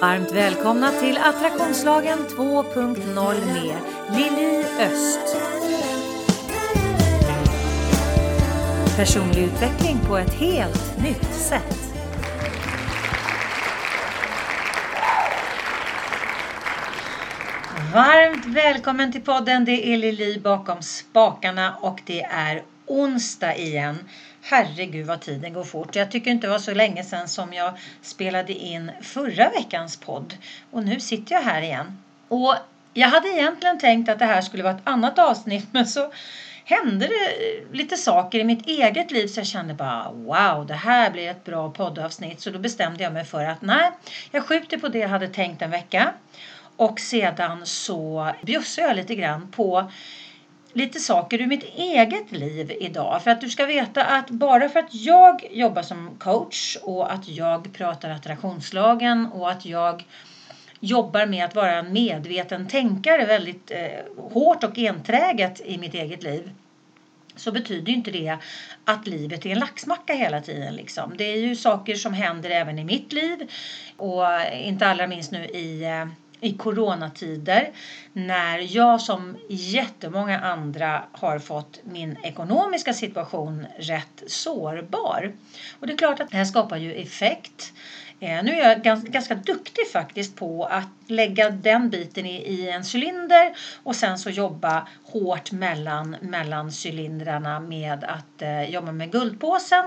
Varmt 0.00 0.32
välkomna 0.32 0.92
till 0.92 1.18
Attraktionslagen 1.18 2.18
2.0 2.18 3.46
med 3.46 3.76
Lili 4.16 4.64
Öst. 4.78 5.36
Personlig 8.96 9.42
utveckling 9.42 9.98
på 10.08 10.16
ett 10.18 10.34
helt 10.34 11.02
nytt 11.02 11.34
sätt. 11.34 11.78
Varmt 17.94 18.46
välkommen 18.46 19.12
till 19.12 19.22
podden. 19.22 19.64
Det 19.64 19.94
är 19.94 19.98
Lili 19.98 20.40
bakom 20.40 20.82
spakarna 20.82 21.76
och 21.80 22.00
det 22.06 22.22
är 22.22 22.62
onsdag 22.86 23.56
igen. 23.56 23.98
Herregud 24.42 25.06
vad 25.06 25.20
tiden 25.20 25.52
går 25.52 25.64
fort. 25.64 25.96
Jag 25.96 26.10
tycker 26.10 26.30
inte 26.30 26.46
det 26.46 26.50
var 26.50 26.58
så 26.58 26.74
länge 26.74 27.04
sedan 27.04 27.28
som 27.28 27.52
jag 27.52 27.72
spelade 28.02 28.52
in 28.52 28.92
förra 29.02 29.50
veckans 29.50 29.96
podd. 29.96 30.34
Och 30.70 30.84
nu 30.84 31.00
sitter 31.00 31.34
jag 31.34 31.42
här 31.42 31.62
igen. 31.62 31.98
Och 32.28 32.54
jag 32.94 33.08
hade 33.08 33.28
egentligen 33.28 33.78
tänkt 33.78 34.08
att 34.08 34.18
det 34.18 34.24
här 34.24 34.40
skulle 34.40 34.62
vara 34.62 34.74
ett 34.74 34.82
annat 34.84 35.18
avsnitt 35.18 35.66
men 35.72 35.86
så 35.86 36.12
hände 36.64 37.06
det 37.06 37.76
lite 37.76 37.96
saker 37.96 38.38
i 38.38 38.44
mitt 38.44 38.66
eget 38.66 39.10
liv 39.10 39.26
så 39.26 39.40
jag 39.40 39.46
kände 39.46 39.74
bara 39.74 40.10
wow, 40.10 40.66
det 40.66 40.74
här 40.74 41.10
blir 41.10 41.28
ett 41.28 41.44
bra 41.44 41.70
poddavsnitt. 41.70 42.40
Så 42.40 42.50
då 42.50 42.58
bestämde 42.58 43.02
jag 43.02 43.12
mig 43.12 43.24
för 43.24 43.44
att 43.44 43.62
nej, 43.62 43.90
jag 44.30 44.44
skjuter 44.44 44.78
på 44.78 44.88
det 44.88 44.98
jag 44.98 45.08
hade 45.08 45.28
tänkt 45.28 45.62
en 45.62 45.70
vecka. 45.70 46.12
Och 46.76 47.00
sedan 47.00 47.66
så 47.66 48.30
bjussar 48.42 48.82
jag 48.82 48.96
lite 48.96 49.14
grann 49.14 49.50
på 49.50 49.90
lite 50.72 51.00
saker 51.00 51.40
ur 51.40 51.46
mitt 51.46 51.64
eget 51.76 52.32
liv 52.32 52.72
idag. 52.80 53.22
För 53.22 53.30
att 53.30 53.40
du 53.40 53.48
ska 53.48 53.66
veta 53.66 54.04
att 54.04 54.30
bara 54.30 54.68
för 54.68 54.80
att 54.80 54.94
jag 54.94 55.48
jobbar 55.50 55.82
som 55.82 56.10
coach 56.18 56.76
och 56.82 57.12
att 57.12 57.28
jag 57.28 57.72
pratar 57.72 58.10
attraktionslagen 58.10 59.26
och 59.26 59.50
att 59.50 59.66
jag 59.66 60.04
jobbar 60.80 61.26
med 61.26 61.44
att 61.44 61.54
vara 61.54 61.72
en 61.72 61.92
medveten 61.92 62.68
tänkare 62.68 63.26
väldigt 63.26 63.70
eh, 63.70 64.22
hårt 64.32 64.64
och 64.64 64.78
enträget 64.78 65.60
i 65.64 65.78
mitt 65.78 65.94
eget 65.94 66.22
liv 66.22 66.50
så 67.36 67.52
betyder 67.52 67.92
inte 67.92 68.10
det 68.10 68.36
att 68.84 69.06
livet 69.06 69.46
är 69.46 69.50
en 69.50 69.58
laxmacka 69.58 70.12
hela 70.12 70.40
tiden. 70.40 70.74
Liksom. 70.74 71.12
Det 71.16 71.24
är 71.24 71.36
ju 71.36 71.56
saker 71.56 71.94
som 71.94 72.12
händer 72.12 72.50
även 72.50 72.78
i 72.78 72.84
mitt 72.84 73.12
liv 73.12 73.50
och 73.96 74.24
inte 74.54 74.86
allra 74.86 75.06
minst 75.06 75.32
nu 75.32 75.44
i 75.44 75.84
eh, 75.84 76.06
i 76.40 76.52
coronatider 76.52 77.70
när 78.12 78.76
jag 78.76 79.00
som 79.00 79.36
jättemånga 79.48 80.40
andra 80.40 81.04
har 81.12 81.38
fått 81.38 81.80
min 81.84 82.16
ekonomiska 82.22 82.92
situation 82.92 83.66
rätt 83.78 84.22
sårbar. 84.26 85.32
Och 85.80 85.86
det 85.86 85.92
är 85.92 85.96
klart 85.96 86.20
att 86.20 86.30
det 86.30 86.36
här 86.36 86.44
skapar 86.44 86.76
ju 86.76 86.94
effekt. 86.94 87.72
Eh, 88.20 88.42
nu 88.42 88.52
är 88.52 88.68
jag 88.68 88.82
ganska 89.04 89.34
duktig 89.34 89.90
faktiskt 89.92 90.36
på 90.36 90.64
att 90.64 90.88
lägga 91.06 91.50
den 91.50 91.90
biten 91.90 92.26
i 92.26 92.68
en 92.68 92.84
cylinder 92.94 93.56
och 93.82 93.96
sen 93.96 94.18
så 94.18 94.30
jobba 94.30 94.88
hårt 95.04 95.52
mellan, 95.52 96.16
mellan 96.20 96.70
cylindrarna 96.84 97.60
med 97.60 98.04
att 98.04 98.42
eh, 98.42 98.62
jobba 98.62 98.92
med 98.92 99.12
guldpåsen 99.12 99.84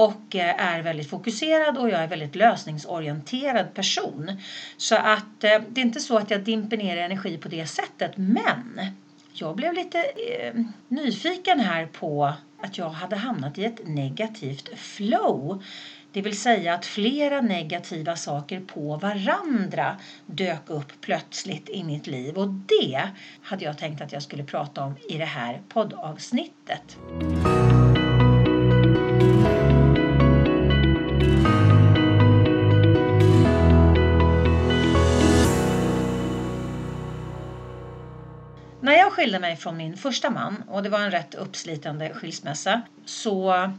och 0.00 0.36
eh, 0.36 0.72
är 0.72 0.82
väldigt 0.82 1.10
fokuserad 1.10 1.78
och 1.78 1.90
jag 1.90 2.00
är 2.00 2.08
väldigt 2.08 2.34
lösningsorienterad 2.34 3.74
person. 3.74 4.32
Så 4.76 4.96
att 4.96 5.44
eh, 5.44 5.60
det 5.68 5.80
är 5.80 5.84
inte 5.84 6.00
så 6.00 6.16
att 6.16 6.30
jag 6.30 6.40
dimper 6.40 6.76
ner 6.76 6.96
energi 6.96 7.38
på 7.38 7.48
det 7.48 7.66
sättet 7.66 8.12
men 8.16 8.86
jag 9.32 9.56
blev 9.56 9.74
lite 9.74 9.98
eh, 9.98 10.54
nyfiken 10.88 11.60
här 11.60 11.86
på 11.86 12.32
att 12.62 12.78
jag 12.78 12.90
hade 12.90 13.16
hamnat 13.16 13.58
i 13.58 13.64
ett 13.64 13.88
negativt 13.88 14.78
flow. 14.78 15.62
Det 16.12 16.22
vill 16.22 16.40
säga 16.40 16.74
att 16.74 16.86
flera 16.86 17.40
negativa 17.40 18.16
saker 18.16 18.60
på 18.60 18.96
varandra 18.96 19.96
dök 20.26 20.70
upp 20.70 20.92
plötsligt 21.00 21.68
i 21.68 21.84
mitt 21.84 22.06
liv 22.06 22.38
och 22.38 22.48
det 22.48 23.08
hade 23.42 23.64
jag 23.64 23.78
tänkt 23.78 24.00
att 24.00 24.12
jag 24.12 24.22
skulle 24.22 24.44
prata 24.44 24.84
om 24.84 24.94
i 25.08 25.18
det 25.18 25.24
här 25.24 25.60
poddavsnittet. 25.68 26.96
När 38.82 38.92
jag 38.92 39.12
skilde 39.12 39.38
mig 39.38 39.56
från 39.56 39.76
min 39.76 39.96
första 39.96 40.30
man 40.30 40.62
och 40.68 40.82
det 40.82 40.88
var 40.88 41.00
en 41.00 41.10
rätt 41.10 41.34
uppslitande 41.34 42.14
skilsmässa 42.14 42.82
så 43.04 43.70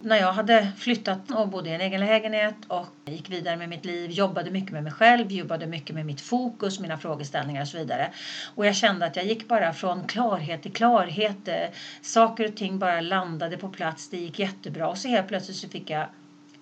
när 0.00 0.16
jag 0.16 0.32
hade 0.32 0.72
flyttat 0.78 1.30
och 1.30 1.48
bodde 1.48 1.70
i 1.70 1.74
en 1.74 1.80
egen 1.80 2.00
lägenhet 2.00 2.54
och 2.68 2.86
gick 3.04 3.30
vidare 3.30 3.56
med 3.56 3.68
mitt 3.68 3.84
liv, 3.84 4.10
jobbade 4.10 4.50
mycket 4.50 4.72
med 4.72 4.82
mig 4.82 4.92
själv, 4.92 5.32
jobbade 5.32 5.66
mycket 5.66 5.94
med 5.94 6.06
mitt 6.06 6.20
fokus, 6.20 6.80
mina 6.80 6.98
frågeställningar 6.98 7.62
och 7.62 7.68
så 7.68 7.78
vidare. 7.78 8.12
Och 8.54 8.66
jag 8.66 8.76
kände 8.76 9.06
att 9.06 9.16
jag 9.16 9.26
gick 9.26 9.48
bara 9.48 9.72
från 9.72 10.06
klarhet 10.06 10.62
till 10.62 10.72
klarhet. 10.72 11.48
Eh, 11.48 11.68
saker 12.00 12.48
och 12.48 12.56
ting 12.56 12.78
bara 12.78 13.00
landade 13.00 13.56
på 13.56 13.68
plats, 13.68 14.08
det 14.08 14.16
gick 14.16 14.38
jättebra. 14.38 14.88
Och 14.88 14.98
så 14.98 15.08
helt 15.08 15.28
plötsligt 15.28 15.56
så 15.56 15.68
fick 15.68 15.90
jag 15.90 16.06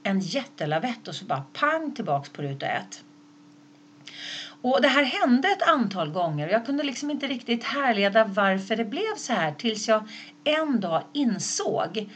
en 0.02 0.20
jättelavett 0.20 1.08
och 1.08 1.14
så 1.14 1.24
bara 1.24 1.44
pang 1.52 1.94
tillbaks 1.94 2.30
på 2.30 2.42
ruta 2.42 2.66
ett. 2.66 3.04
Och 4.64 4.82
det 4.82 4.88
här 4.88 5.02
hände 5.04 5.48
ett 5.48 5.62
antal 5.62 6.10
gånger. 6.10 6.46
Och 6.46 6.52
jag 6.52 6.66
kunde 6.66 6.82
liksom 6.82 7.10
inte 7.10 7.26
riktigt 7.26 7.64
härleda 7.64 8.24
varför 8.24 8.76
det 8.76 8.84
blev 8.84 9.16
så 9.16 9.32
här 9.32 9.52
tills 9.52 9.88
jag 9.88 10.08
en 10.44 10.80
dag 10.80 11.02
insåg 11.12 12.10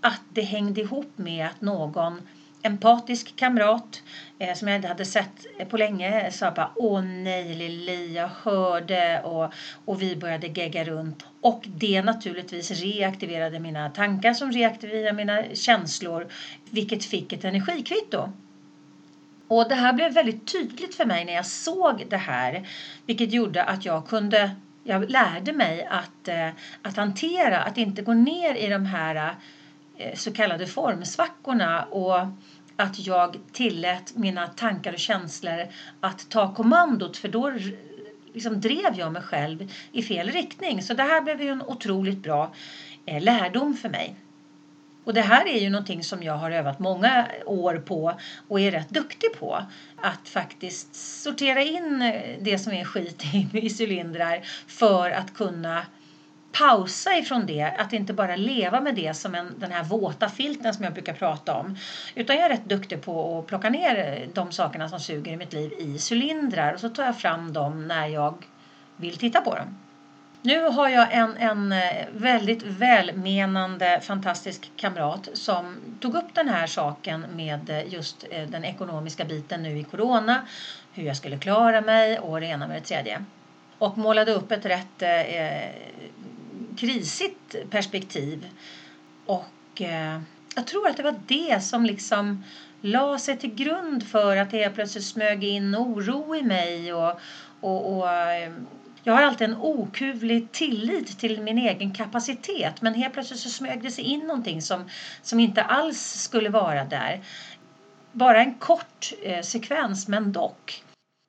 att 0.00 0.20
det 0.32 0.42
hängde 0.42 0.80
ihop 0.80 1.12
med 1.16 1.46
att 1.46 1.60
någon 1.60 2.22
empatisk 2.62 3.36
kamrat 3.36 4.02
eh, 4.38 4.54
som 4.54 4.68
jag 4.68 4.76
inte 4.76 4.88
hade 4.88 5.04
sett 5.04 5.46
eh, 5.58 5.68
på 5.68 5.76
länge 5.76 6.30
sa 6.30 6.50
bara 6.50 6.70
åh 6.76 7.02
nej 7.02 7.54
Lili, 7.54 8.14
jag 8.14 8.30
hörde. 8.42 9.20
Och, 9.22 9.52
och 9.84 10.02
vi 10.02 10.16
började 10.16 10.46
gegga 10.46 10.84
runt. 10.84 11.24
Och 11.40 11.64
det 11.66 12.02
naturligtvis 12.02 12.70
reaktiverade 12.70 13.60
mina 13.60 13.90
tankar 13.90 14.34
som 14.34 14.52
reaktiverade 14.52 15.12
mina 15.12 15.44
känslor 15.54 16.28
vilket 16.70 17.04
fick 17.04 17.32
ett 17.32 17.44
energikvitto. 17.44 18.32
Och 19.50 19.68
det 19.68 19.74
här 19.74 19.92
blev 19.92 20.12
väldigt 20.12 20.52
tydligt 20.52 20.94
för 20.94 21.04
mig 21.04 21.24
när 21.24 21.32
jag 21.32 21.46
såg 21.46 22.06
det 22.08 22.16
här, 22.16 22.68
vilket 23.06 23.32
gjorde 23.32 23.64
att 23.64 23.84
jag 23.84 24.08
kunde 24.08 24.50
jag 24.84 25.10
lärde 25.10 25.52
mig 25.52 25.84
att, 25.90 26.28
eh, 26.28 26.48
att 26.82 26.96
hantera, 26.96 27.58
att 27.60 27.78
inte 27.78 28.02
gå 28.02 28.14
ner 28.14 28.54
i 28.54 28.68
de 28.68 28.86
här 28.86 29.34
eh, 29.96 30.14
så 30.14 30.32
kallade 30.32 30.66
formsvackorna 30.66 31.84
och 31.84 32.18
att 32.76 33.06
jag 33.06 33.38
tillät 33.52 34.16
mina 34.16 34.46
tankar 34.46 34.92
och 34.92 34.98
känslor 34.98 35.66
att 36.00 36.30
ta 36.30 36.54
kommandot 36.54 37.16
för 37.16 37.28
då 37.28 37.52
liksom 38.32 38.60
drev 38.60 38.98
jag 38.98 39.12
mig 39.12 39.22
själv 39.22 39.72
i 39.92 40.02
fel 40.02 40.28
riktning. 40.28 40.82
Så 40.82 40.94
det 40.94 41.02
här 41.02 41.20
blev 41.20 41.42
ju 41.42 41.48
en 41.48 41.62
otroligt 41.62 42.18
bra 42.18 42.54
eh, 43.06 43.22
lärdom 43.22 43.74
för 43.74 43.88
mig. 43.88 44.16
Och 45.04 45.14
det 45.14 45.20
här 45.20 45.48
är 45.48 45.58
ju 45.58 45.70
någonting 45.70 46.04
som 46.04 46.22
jag 46.22 46.36
har 46.36 46.50
övat 46.50 46.78
många 46.78 47.26
år 47.46 47.74
på 47.74 48.14
och 48.48 48.60
är 48.60 48.70
rätt 48.70 48.90
duktig 48.90 49.32
på. 49.38 49.62
Att 49.96 50.28
faktiskt 50.28 50.94
sortera 51.22 51.62
in 51.62 52.02
eh, 52.02 52.38
det 52.40 52.58
som 52.58 52.72
är 52.72 52.84
skit 52.84 53.24
i, 53.54 53.70
cylindrar 53.82 54.40
för 54.66 55.10
att 55.10 55.34
kunna 55.34 55.86
pausa 56.52 57.16
ifrån 57.16 57.46
det, 57.46 57.62
att 57.62 57.92
inte 57.92 58.12
bara 58.12 58.36
leva 58.36 58.80
med 58.80 58.94
det 58.94 59.14
som 59.14 59.34
en, 59.34 59.54
den 59.58 59.72
här 59.72 59.84
våta 59.84 60.28
filten 60.28 60.74
som 60.74 60.84
jag 60.84 60.92
brukar 60.92 61.14
prata 61.14 61.54
om. 61.54 61.76
Utan 62.14 62.36
jag 62.36 62.44
är 62.44 62.48
rätt 62.48 62.64
duktig 62.64 63.02
på 63.02 63.38
att 63.38 63.46
plocka 63.46 63.70
ner 63.70 63.98
eh, 63.98 64.28
de 64.34 64.52
sakerna 64.52 64.88
som 64.88 65.00
suger 65.00 65.32
i 65.32 65.36
mitt 65.36 65.52
liv 65.52 65.72
i 65.72 65.98
cylindrar 66.10 66.72
och 66.72 66.80
så 66.80 66.88
tar 66.88 67.04
jag 67.04 67.18
fram 67.18 67.52
dem 67.52 67.88
när 67.88 68.06
jag 68.06 68.44
vill 68.96 69.16
titta 69.16 69.40
på 69.40 69.54
dem. 69.54 69.78
Nu 70.42 70.64
har 70.64 70.88
jag 70.88 71.14
en, 71.14 71.36
en 71.36 71.72
eh, 71.72 72.06
väldigt 72.12 72.62
välmenande, 72.62 74.00
fantastisk 74.02 74.70
kamrat 74.76 75.28
som 75.32 75.76
tog 76.00 76.14
upp 76.14 76.34
den 76.34 76.48
här 76.48 76.66
saken 76.66 77.24
med 77.34 77.70
eh, 77.70 77.92
just 77.92 78.26
eh, 78.30 78.48
den 78.48 78.64
ekonomiska 78.64 79.24
biten 79.24 79.62
nu 79.62 79.78
i 79.78 79.84
corona. 79.84 80.46
Hur 80.92 81.02
jag 81.02 81.16
skulle 81.16 81.38
klara 81.38 81.80
mig 81.80 82.18
och 82.18 82.40
det 82.40 82.46
ena 82.46 82.66
med 82.66 82.82
det 82.82 82.86
tredje. 82.86 83.24
Och 83.78 83.98
målade 83.98 84.32
upp 84.32 84.52
ett 84.52 84.64
rätt 84.64 85.02
eh, 85.02 85.70
krisigt 86.76 87.70
perspektiv. 87.70 88.46
Och 89.26 89.82
eh, 89.82 90.20
jag 90.56 90.66
tror 90.66 90.88
att 90.88 90.96
det 90.96 91.02
var 91.02 91.20
det 91.26 91.60
som 91.62 91.84
liksom 91.84 92.44
la 92.80 93.18
sig 93.18 93.36
till 93.36 93.54
grund 93.54 94.08
för 94.08 94.36
att 94.36 94.50
det 94.50 94.74
plötsligt 94.74 95.04
smög 95.04 95.44
in 95.44 95.76
oro 95.76 96.36
i 96.36 96.42
mig 96.42 96.92
och, 96.92 97.20
och, 97.60 97.98
och 97.98 98.08
jag 99.04 99.12
har 99.12 99.22
alltid 99.22 99.48
en 99.48 99.56
okuvlig 99.56 100.52
tillit 100.52 101.18
till 101.18 101.42
min 101.42 101.58
egen 101.58 101.94
kapacitet 101.94 102.82
men 102.82 102.94
helt 102.94 103.14
plötsligt 103.14 103.40
så 103.40 103.48
smög 103.48 103.82
det 103.82 103.90
sig 103.90 104.04
in 104.04 104.20
någonting 104.20 104.62
som, 104.62 104.90
som 105.22 105.40
inte 105.40 105.62
alls 105.62 106.22
skulle 106.22 106.48
vara 106.48 106.84
där. 106.84 107.20
Bara 108.12 108.40
en 108.40 108.54
kort 108.54 109.12
eh, 109.22 109.42
sekvens 109.42 110.08
men 110.08 110.32
dock. 110.32 110.82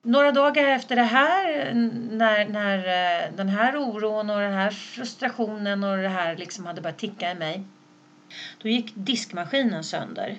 Några 0.04 0.32
dagar 0.32 0.68
efter 0.68 0.96
det 0.96 1.02
här, 1.02 1.74
när, 2.10 2.48
när 2.48 2.78
eh, 2.78 3.32
den 3.36 3.48
här 3.48 3.76
oron 3.76 4.30
och 4.30 4.40
den 4.40 4.52
här 4.52 4.70
frustrationen 4.70 5.84
och 5.84 5.96
det 5.96 6.08
här 6.08 6.36
liksom 6.36 6.66
hade 6.66 6.80
börjat 6.80 6.98
ticka 6.98 7.30
i 7.30 7.34
mig, 7.34 7.64
då 8.62 8.68
gick 8.68 8.92
diskmaskinen 8.94 9.84
sönder. 9.84 10.38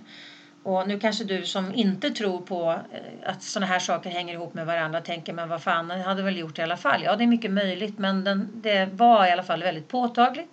Och 0.64 0.88
nu 0.88 1.00
kanske 1.00 1.24
du 1.24 1.46
som 1.46 1.76
inte 1.76 2.10
tror 2.10 2.42
på 2.42 2.72
eh, 2.72 3.30
att 3.30 3.44
sådana 3.44 3.66
här 3.66 3.80
saker 3.80 4.10
hänger 4.10 4.34
ihop 4.34 4.54
med 4.54 4.66
varandra 4.66 5.02
tänker 5.02 5.34
men 5.34 5.50
vad 5.50 5.64
fan, 5.64 5.88
den 5.88 6.02
hade 6.02 6.24
väl 6.24 6.38
gjort 6.38 6.56
det 6.56 6.60
i 6.60 6.64
alla 6.64 6.78
fall. 6.78 7.04
Ja, 7.04 7.16
det 7.16 7.24
är 7.24 7.28
mycket 7.28 7.52
möjligt 7.52 7.98
men 7.98 8.24
den, 8.24 8.50
det 8.54 8.86
var 8.86 9.28
i 9.28 9.32
alla 9.32 9.44
fall 9.44 9.64
väldigt 9.64 9.88
påtagligt 9.88 10.50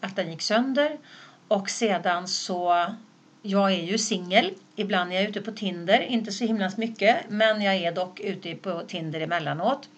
att 0.00 0.16
den 0.16 0.30
gick 0.30 0.42
sönder. 0.42 0.98
Och 1.48 1.70
sedan 1.70 2.28
så, 2.28 2.86
jag 3.42 3.72
är 3.72 3.84
ju 3.84 3.98
singel. 3.98 4.54
Ibland 4.76 5.12
är 5.12 5.14
jag 5.14 5.24
ute 5.24 5.40
på 5.40 5.52
Tinder, 5.52 6.00
inte 6.00 6.32
så 6.32 6.44
himla 6.44 6.70
mycket, 6.76 7.16
men 7.28 7.62
jag 7.62 7.74
är 7.74 7.92
dock 7.92 8.20
ute 8.20 8.54
på 8.54 8.82
Tinder 8.88 9.20
emellanåt 9.20 9.88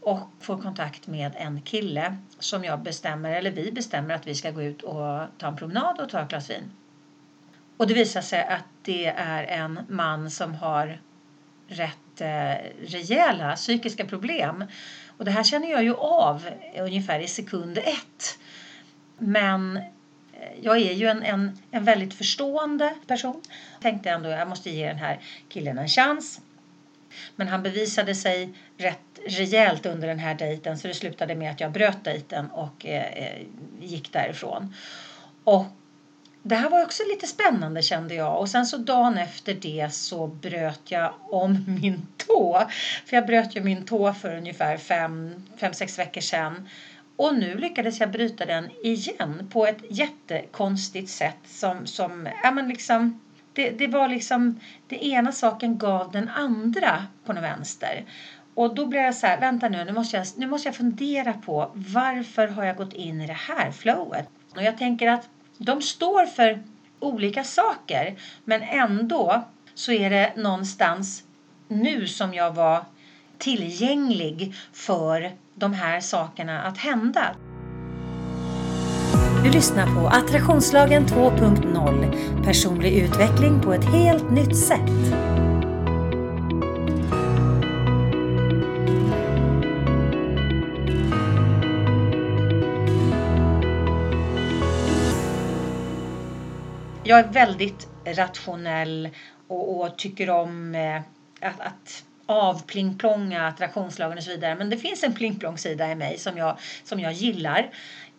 och 0.00 0.18
får 0.40 0.58
kontakt 0.58 1.06
med 1.06 1.32
en 1.36 1.62
kille 1.62 2.16
som 2.38 2.64
jag 2.64 2.80
bestämmer, 2.80 3.32
eller 3.32 3.50
vi 3.50 3.72
bestämmer 3.72 4.14
att 4.14 4.26
vi 4.26 4.34
ska 4.34 4.50
gå 4.50 4.62
ut 4.62 4.82
och 4.82 5.20
ta 5.38 5.46
en 5.46 5.56
promenad 5.56 6.00
och 6.00 6.08
ta 6.08 6.20
ett 6.20 6.28
glas 6.28 6.50
vin. 6.50 6.70
Och 7.82 7.88
det 7.88 7.94
visar 7.94 8.20
sig 8.20 8.44
att 8.44 8.64
det 8.82 9.06
är 9.06 9.44
en 9.44 9.80
man 9.88 10.30
som 10.30 10.54
har 10.54 11.00
rätt 11.68 12.20
eh, 12.20 12.54
rejäla 12.86 13.56
psykiska 13.56 14.06
problem. 14.06 14.64
Och 15.16 15.24
det 15.24 15.30
här 15.30 15.44
känner 15.44 15.70
jag 15.70 15.84
ju 15.84 15.94
av 15.94 16.50
ungefär 16.78 17.20
i 17.20 17.28
sekund 17.28 17.78
ett. 17.78 18.38
Men 19.18 19.76
eh, 19.76 19.82
jag 20.60 20.76
är 20.76 20.92
ju 20.92 21.06
en, 21.06 21.22
en, 21.22 21.58
en 21.70 21.84
väldigt 21.84 22.14
förstående 22.14 22.94
person. 23.06 23.42
Tänkte 23.80 24.10
ändå 24.10 24.28
att 24.28 24.38
jag 24.38 24.48
måste 24.48 24.70
ge 24.70 24.88
den 24.88 24.98
här 24.98 25.20
killen 25.48 25.78
en 25.78 25.88
chans. 25.88 26.40
Men 27.36 27.48
han 27.48 27.62
bevisade 27.62 28.14
sig 28.14 28.54
rätt 28.76 29.18
rejält 29.26 29.86
under 29.86 30.08
den 30.08 30.18
här 30.18 30.34
dejten 30.34 30.78
så 30.78 30.88
det 30.88 30.94
slutade 30.94 31.34
med 31.34 31.50
att 31.50 31.60
jag 31.60 31.72
bröt 31.72 32.04
dejten 32.04 32.50
och 32.50 32.86
eh, 32.86 33.12
eh 33.12 33.46
gick 33.80 34.12
därifrån. 34.12 34.74
Och 35.44 35.66
det 36.42 36.54
här 36.54 36.70
var 36.70 36.82
också 36.82 37.02
lite 37.08 37.26
spännande 37.26 37.82
kände 37.82 38.14
jag 38.14 38.40
och 38.40 38.48
sen 38.48 38.66
så 38.66 38.76
dagen 38.76 39.18
efter 39.18 39.54
det 39.54 39.92
så 39.92 40.26
bröt 40.26 40.90
jag 40.90 41.14
om 41.20 41.64
min 41.82 42.06
tå. 42.16 42.68
För 43.06 43.16
jag 43.16 43.26
bröt 43.26 43.56
ju 43.56 43.60
min 43.60 43.84
tå 43.84 44.12
för 44.12 44.36
ungefär 44.36 44.76
fem, 44.76 45.46
fem 45.56 45.74
sex 45.74 45.98
veckor 45.98 46.20
sedan. 46.20 46.68
Och 47.16 47.34
nu 47.34 47.58
lyckades 47.58 48.00
jag 48.00 48.10
bryta 48.10 48.46
den 48.46 48.70
igen 48.82 49.48
på 49.52 49.66
ett 49.66 49.80
jättekonstigt 49.90 51.10
sätt 51.10 51.38
som, 51.46 51.86
som 51.86 52.28
ja 52.42 52.50
men 52.50 52.68
liksom 52.68 53.20
det, 53.52 53.70
det 53.70 53.86
var 53.86 54.08
liksom, 54.08 54.60
det 54.88 55.06
ena 55.06 55.32
saken 55.32 55.78
gav 55.78 56.12
den 56.12 56.28
andra 56.28 57.06
på 57.24 57.32
något 57.32 57.42
vänster. 57.42 58.04
Och 58.54 58.74
då 58.74 58.86
blev 58.86 59.02
jag 59.02 59.14
så 59.14 59.26
här, 59.26 59.40
vänta 59.40 59.68
nu, 59.68 59.84
nu 59.84 59.92
måste, 59.92 60.16
jag, 60.16 60.26
nu 60.36 60.46
måste 60.46 60.68
jag 60.68 60.76
fundera 60.76 61.32
på 61.32 61.70
varför 61.74 62.48
har 62.48 62.64
jag 62.64 62.76
gått 62.76 62.92
in 62.92 63.20
i 63.20 63.26
det 63.26 63.32
här 63.32 63.70
flowet? 63.70 64.28
Och 64.54 64.62
jag 64.62 64.78
tänker 64.78 65.08
att 65.08 65.28
de 65.58 65.82
står 65.82 66.26
för 66.26 66.62
olika 67.00 67.44
saker 67.44 68.18
men 68.44 68.62
ändå 68.62 69.44
så 69.74 69.92
är 69.92 70.10
det 70.10 70.32
någonstans 70.36 71.22
nu 71.68 72.06
som 72.06 72.34
jag 72.34 72.54
var 72.54 72.84
tillgänglig 73.38 74.54
för 74.72 75.32
de 75.54 75.72
här 75.72 76.00
sakerna 76.00 76.62
att 76.62 76.78
hända. 76.78 77.36
Du 79.44 79.50
lyssnar 79.50 79.86
på 79.94 80.08
Attraktionslagen 80.08 81.06
2.0 81.06 82.44
Personlig 82.44 82.92
utveckling 82.92 83.60
på 83.60 83.72
ett 83.72 83.84
helt 83.84 84.30
nytt 84.30 84.56
sätt. 84.56 85.31
Jag 97.04 97.18
är 97.18 97.28
väldigt 97.28 97.88
rationell 98.04 99.08
och, 99.48 99.80
och 99.80 99.98
tycker 99.98 100.30
om 100.30 100.74
eh, 100.74 100.96
att, 101.40 101.60
att 101.60 102.04
avplingplonga 102.26 103.46
attraktionslagen 103.46 104.18
och 104.18 104.24
så 104.24 104.30
vidare. 104.30 104.54
Men 104.54 104.70
det 104.70 104.76
finns 104.76 105.04
en 105.04 105.12
plingplong-sida 105.12 105.90
i 105.90 105.94
mig 105.94 106.18
som 106.18 106.36
jag, 106.36 106.58
som 106.84 107.00
jag 107.00 107.12
gillar 107.12 107.70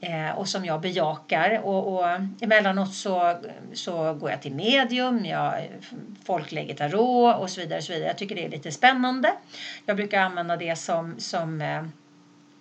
eh, 0.01 0.30
och 0.38 0.47
som 0.47 0.65
jag 0.65 0.81
bejakar. 0.81 1.62
Och, 1.63 1.94
och 1.94 2.07
emellanåt 2.41 2.94
så, 2.94 3.38
så 3.74 4.13
går 4.13 4.30
jag 4.30 4.41
till 4.41 4.53
medium, 4.53 5.25
jag, 5.25 5.69
folk 6.25 6.51
lägger 6.51 6.75
tarot 6.75 7.39
och 7.39 7.50
så 7.50 7.62
vidare. 7.62 7.77
Och 7.77 7.83
så 7.83 7.94
vidare. 7.94 8.07
Jag 8.07 8.18
tycker 8.18 8.35
det 8.35 8.45
är 8.45 8.50
lite 8.50 8.71
spännande. 8.71 9.33
Jag 9.85 9.95
brukar 9.95 10.21
använda 10.21 10.57
det 10.57 10.75
som, 10.75 11.19
som 11.19 11.62
eh, 11.62 11.83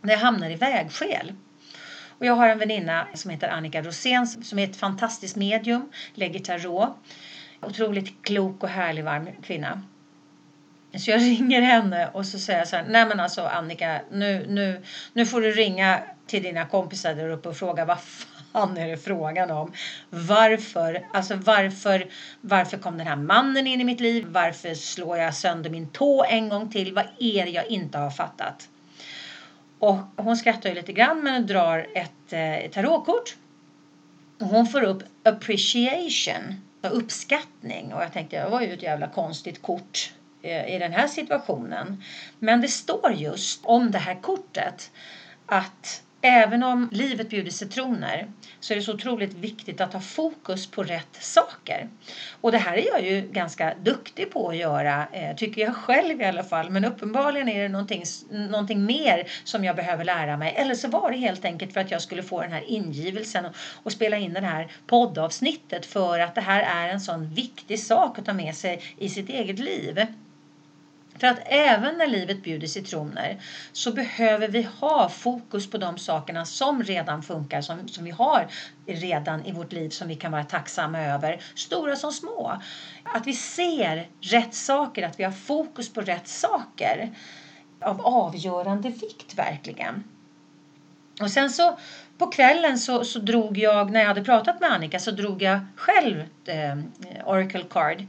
när 0.00 0.12
jag 0.12 0.18
hamnar 0.18 0.50
i 0.50 0.56
vägskäl. 0.56 1.32
Och 2.22 2.26
jag 2.26 2.34
har 2.34 2.48
en 2.48 2.58
väninna 2.58 3.06
som 3.14 3.30
heter 3.30 3.48
Annika 3.48 3.82
Rosén 3.82 4.26
som 4.26 4.58
är 4.58 4.64
ett 4.64 4.76
fantastiskt 4.76 5.36
medium, 5.36 5.92
lägger 6.14 6.40
tarot. 6.40 6.96
Otroligt 7.60 8.22
klok 8.22 8.62
och 8.62 8.68
härlig, 8.68 9.04
varm 9.04 9.28
kvinna. 9.42 9.82
Så 10.98 11.10
jag 11.10 11.20
ringer 11.20 11.60
henne 11.60 12.08
och 12.12 12.26
så 12.26 12.38
säger 12.38 12.58
jag 12.58 12.68
så 12.68 12.76
här, 12.76 12.84
nej 12.88 13.06
men 13.06 13.20
alltså 13.20 13.42
Annika, 13.42 14.00
nu, 14.12 14.46
nu, 14.48 14.82
nu 15.12 15.26
får 15.26 15.40
du 15.40 15.50
ringa 15.50 16.02
till 16.26 16.42
dina 16.42 16.66
kompisar 16.66 17.14
där 17.14 17.28
uppe 17.28 17.48
och 17.48 17.56
fråga 17.56 17.84
vad 17.84 17.98
fan 18.00 18.76
är 18.76 18.88
det 18.88 18.96
frågan 18.96 19.50
om? 19.50 19.72
Varför, 20.10 21.06
alltså 21.12 21.36
varför, 21.36 22.06
varför 22.40 22.78
kom 22.78 22.98
den 22.98 23.06
här 23.06 23.16
mannen 23.16 23.66
in 23.66 23.80
i 23.80 23.84
mitt 23.84 24.00
liv? 24.00 24.26
Varför 24.28 24.74
slår 24.74 25.18
jag 25.18 25.34
sönder 25.34 25.70
min 25.70 25.88
tå 25.88 26.24
en 26.24 26.48
gång 26.48 26.70
till? 26.70 26.94
Vad 26.94 27.06
är 27.18 27.44
det 27.44 27.50
jag 27.50 27.66
inte 27.66 27.98
har 27.98 28.10
fattat? 28.10 28.68
Och 29.82 29.98
hon 30.16 30.36
skrattar 30.36 30.68
ju 30.68 30.74
lite 30.74 30.92
grann 30.92 31.22
men 31.22 31.46
drar 31.46 31.86
ett 31.94 32.32
eh, 32.32 32.70
tarotkort. 32.70 33.36
Och 34.40 34.46
hon 34.46 34.66
får 34.66 34.82
upp 34.82 35.02
appreciation, 35.22 36.60
uppskattning. 36.82 37.92
Och 37.92 38.02
jag 38.02 38.12
tänkte, 38.12 38.44
det 38.44 38.50
var 38.50 38.60
ju 38.60 38.72
ett 38.72 38.82
jävla 38.82 39.08
konstigt 39.08 39.62
kort 39.62 40.12
Eh, 40.42 40.74
i 40.74 40.78
den 40.78 40.92
här 40.92 41.08
situationen. 41.08 42.02
Men 42.38 42.60
det 42.60 42.68
står 42.68 43.12
just 43.12 43.64
om 43.64 43.90
det 43.90 43.98
här 43.98 44.14
kortet 44.14 44.90
att 45.46 46.02
även 46.22 46.62
om 46.62 46.88
livet 46.92 47.30
bjuder 47.30 47.50
citroner 47.50 48.30
så 48.60 48.72
är 48.72 48.76
det 48.76 48.82
så 48.82 48.94
otroligt 48.94 49.34
viktigt 49.34 49.80
att 49.80 49.92
ha 49.92 50.00
fokus 50.00 50.70
på 50.70 50.82
rätt 50.82 51.16
saker. 51.20 51.88
Och 52.40 52.52
det 52.52 52.58
här 52.58 52.76
är 52.76 52.86
jag 52.86 53.02
ju 53.02 53.28
ganska 53.32 53.74
duktig 53.82 54.30
på 54.30 54.48
att 54.48 54.56
göra, 54.56 55.06
eh, 55.12 55.36
tycker 55.36 55.62
jag 55.62 55.76
själv 55.76 56.20
i 56.20 56.24
alla 56.24 56.44
fall. 56.44 56.70
Men 56.70 56.84
uppenbarligen 56.84 57.48
är 57.48 57.62
det 57.62 57.68
någonting, 57.68 58.04
någonting 58.30 58.84
mer 58.84 59.30
som 59.44 59.64
jag 59.64 59.76
behöver 59.76 60.04
lära 60.04 60.36
mig. 60.36 60.54
Eller 60.56 60.74
så 60.74 60.88
var 60.88 61.10
det 61.10 61.16
helt 61.16 61.44
enkelt 61.44 61.72
för 61.72 61.80
att 61.80 61.90
jag 61.90 62.02
skulle 62.02 62.22
få 62.22 62.40
den 62.40 62.52
här 62.52 62.64
ingivelsen 62.66 63.44
och, 63.44 63.54
och 63.82 63.92
spela 63.92 64.16
in 64.16 64.32
det 64.32 64.40
här 64.40 64.72
poddavsnittet 64.86 65.86
för 65.86 66.20
att 66.20 66.34
det 66.34 66.40
här 66.40 66.86
är 66.86 66.92
en 66.92 67.00
sån 67.00 67.34
viktig 67.34 67.80
sak 67.80 68.18
att 68.18 68.26
ta 68.26 68.32
med 68.32 68.54
sig 68.54 68.82
i 68.98 69.08
sitt 69.08 69.28
eget 69.28 69.58
liv. 69.58 70.06
För 71.22 71.26
att 71.28 71.40
även 71.44 71.98
när 71.98 72.06
livet 72.06 72.42
bjuder 72.42 72.66
citroner 72.66 73.40
så 73.72 73.92
behöver 73.92 74.48
vi 74.48 74.62
ha 74.62 75.08
fokus 75.08 75.70
på 75.70 75.78
de 75.78 75.98
sakerna 75.98 76.44
som 76.44 76.82
redan 76.82 77.22
funkar, 77.22 77.60
som, 77.60 77.88
som 77.88 78.04
vi 78.04 78.10
har 78.10 78.46
redan 78.86 79.46
i 79.46 79.52
vårt 79.52 79.72
liv 79.72 79.90
som 79.90 80.08
vi 80.08 80.14
kan 80.14 80.32
vara 80.32 80.44
tacksamma 80.44 81.00
över, 81.00 81.40
stora 81.54 81.96
som 81.96 82.12
små. 82.12 82.60
Att 83.02 83.26
vi 83.26 83.34
ser 83.34 84.08
rätt 84.20 84.54
saker, 84.54 85.02
att 85.02 85.20
vi 85.20 85.24
har 85.24 85.32
fokus 85.32 85.92
på 85.92 86.00
rätt 86.00 86.28
saker 86.28 87.10
av 87.80 88.06
avgörande 88.06 88.88
vikt 88.88 89.34
verkligen. 89.38 90.04
Och 91.20 91.30
sen 91.30 91.50
så 91.50 91.78
på 92.18 92.26
kvällen 92.26 92.78
så, 92.78 93.04
så 93.04 93.18
drog 93.18 93.58
jag, 93.58 93.90
när 93.90 94.00
jag 94.00 94.08
hade 94.08 94.24
pratat 94.24 94.60
med 94.60 94.72
Annika, 94.72 94.98
så 94.98 95.10
drog 95.10 95.42
jag 95.42 95.60
själv 95.76 96.24
eh, 96.44 96.78
Oracle 97.24 97.64
Card. 97.70 98.06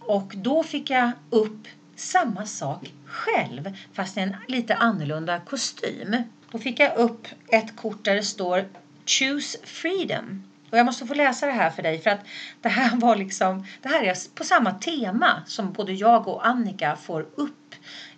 Och 0.00 0.32
då 0.36 0.62
fick 0.62 0.90
jag 0.90 1.10
upp 1.30 1.66
samma 2.02 2.46
sak 2.46 2.92
själv 3.06 3.76
fast 3.92 4.16
i 4.16 4.20
en 4.20 4.36
lite 4.48 4.74
annorlunda 4.74 5.40
kostym. 5.40 6.16
Då 6.50 6.58
fick 6.58 6.80
jag 6.80 6.96
upp 6.96 7.26
ett 7.48 7.76
kort 7.76 8.04
där 8.04 8.14
det 8.14 8.22
står 8.22 8.68
Choose 9.06 9.58
Freedom. 9.64 10.42
Och 10.70 10.78
jag 10.78 10.86
måste 10.86 11.06
få 11.06 11.14
läsa 11.14 11.46
det 11.46 11.52
här 11.52 11.70
för 11.70 11.82
dig 11.82 11.98
för 11.98 12.10
att 12.10 12.26
det 12.60 12.68
här 12.68 12.96
var 12.96 13.16
liksom, 13.16 13.66
det 13.82 13.88
här 13.88 14.02
är 14.02 14.34
på 14.34 14.44
samma 14.44 14.74
tema 14.74 15.42
som 15.46 15.72
både 15.72 15.92
jag 15.92 16.28
och 16.28 16.46
Annika 16.46 16.96
får 16.96 17.26
upp 17.34 17.74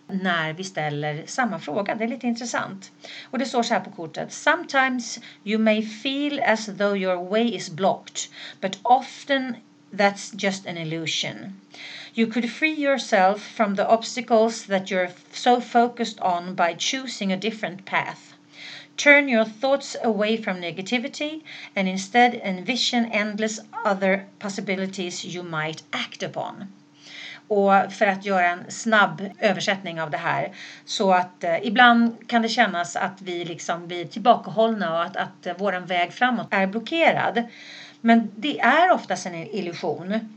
när 0.06 0.52
vi 0.52 0.64
ställer 0.64 1.22
samma 1.26 1.58
fråga. 1.58 1.94
Det 1.94 2.04
är 2.04 2.08
lite 2.08 2.26
intressant. 2.26 2.92
Och 3.30 3.38
det 3.38 3.46
står 3.46 3.62
så 3.62 3.74
här 3.74 3.80
på 3.80 3.90
kortet. 3.90 4.32
Sometimes 4.32 5.20
you 5.44 5.58
may 5.58 5.82
feel 5.82 6.40
as 6.40 6.66
though 6.66 6.98
your 6.98 7.30
way 7.30 7.54
is 7.54 7.70
blocked 7.70 8.18
but 8.60 8.78
often 8.82 9.56
that's 9.96 10.30
just 10.30 10.66
an 10.66 10.76
illusion. 10.76 11.60
You 12.14 12.26
could 12.26 12.50
free 12.50 12.74
yourself 12.74 13.42
from 13.42 13.74
the 13.74 13.88
obstacles 13.88 14.66
that 14.66 14.90
you're 14.90 15.10
so 15.32 15.60
focused 15.60 16.20
on 16.20 16.54
by 16.54 16.74
choosing 16.74 17.32
a 17.32 17.36
different 17.36 17.84
path. 17.84 18.34
Turn 18.96 19.28
your 19.28 19.44
thoughts 19.44 19.96
away 20.02 20.36
from 20.36 20.60
negativity 20.60 21.42
and 21.74 21.88
instead 21.88 22.34
envision 22.34 23.06
endless 23.06 23.58
other 23.84 24.26
possibilities 24.38 25.24
you 25.24 25.42
might 25.42 25.82
act 25.92 26.22
upon. 26.22 26.72
Och 27.48 27.92
för 27.92 28.06
att 28.06 28.24
göra 28.24 28.48
en 28.48 28.70
snabb 28.70 29.30
översättning 29.40 30.00
av 30.00 30.10
det 30.10 30.18
här 30.18 30.52
så 30.84 31.12
att 31.12 31.44
eh, 31.44 31.66
ibland 31.66 32.28
kan 32.28 32.42
det 32.42 32.48
kännas 32.48 32.96
att 32.96 33.22
vi 33.22 33.44
liksom 33.44 33.86
blir 33.86 34.04
tillbakahållna 34.04 34.94
och 34.94 35.04
att, 35.04 35.16
att 35.16 35.46
eh, 35.46 35.54
vår 35.58 35.72
väg 35.72 36.12
framåt 36.12 36.46
är 36.50 36.66
blockerad. 36.66 37.42
Men 38.06 38.30
det 38.36 38.60
är 38.60 38.92
oftast 38.92 39.26
en 39.26 39.34
illusion. 39.34 40.36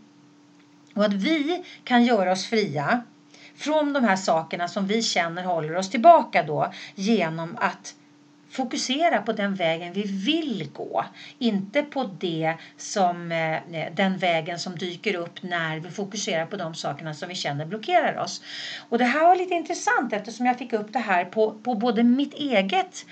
Och 0.94 1.06
att 1.06 1.14
vi 1.14 1.64
kan 1.84 2.06
göra 2.06 2.32
oss 2.32 2.46
fria 2.46 3.04
från 3.56 3.94
de 3.94 4.04
här 4.04 4.16
sakerna 4.16 4.68
som 4.68 4.88
vi 4.88 5.02
känner 5.02 5.44
håller 5.44 5.76
oss 5.76 5.90
tillbaka 5.90 6.44
då 6.44 6.74
genom 6.96 7.58
att 7.60 7.96
fokusera 8.50 9.22
på 9.22 9.34
den 9.34 9.56
vägen 9.56 9.94
vi 9.94 10.04
vill 10.04 10.70
gå. 10.74 11.06
Inte 11.40 11.84
på 11.84 12.04
det 12.20 12.54
som, 12.78 13.32
eh, 13.32 13.94
den 13.94 14.18
vägen 14.18 14.60
som 14.60 14.76
dyker 14.76 15.16
upp 15.16 15.44
när 15.44 15.80
vi 15.80 15.90
fokuserar 15.90 16.46
på 16.46 16.56
de 16.56 16.76
sakerna 16.76 17.14
som 17.14 17.30
vi 17.30 17.36
känner 17.36 17.66
blockerar 17.66 18.18
oss. 18.18 18.42
Och 18.90 18.98
det 18.98 19.06
här 19.06 19.28
var 19.28 19.36
lite 19.36 19.54
intressant 19.54 20.14
eftersom 20.14 20.46
jag 20.46 20.58
fick 20.58 20.74
upp 20.74 20.94
det 20.94 21.00
här 21.00 21.26
på, 21.26 21.52
på 21.52 21.76
både 21.76 22.04
mitt 22.04 22.34
eget 22.34 23.06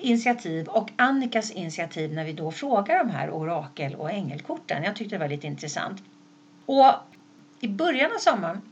initiativ 0.00 0.68
och 0.68 0.90
Annikas 0.96 1.50
initiativ 1.50 2.12
när 2.12 2.24
vi 2.24 2.32
då 2.32 2.50
frågar 2.50 2.98
de 2.98 3.10
här 3.10 3.30
orakel 3.30 3.94
och 3.94 4.10
ängelkorten. 4.10 4.82
Jag 4.82 4.96
tyckte 4.96 5.14
det 5.14 5.20
var 5.20 5.28
lite 5.28 5.46
intressant. 5.46 6.02
Och 6.66 6.92
i 7.60 7.68
början 7.68 8.12
av 8.12 8.18
sommaren 8.18 8.62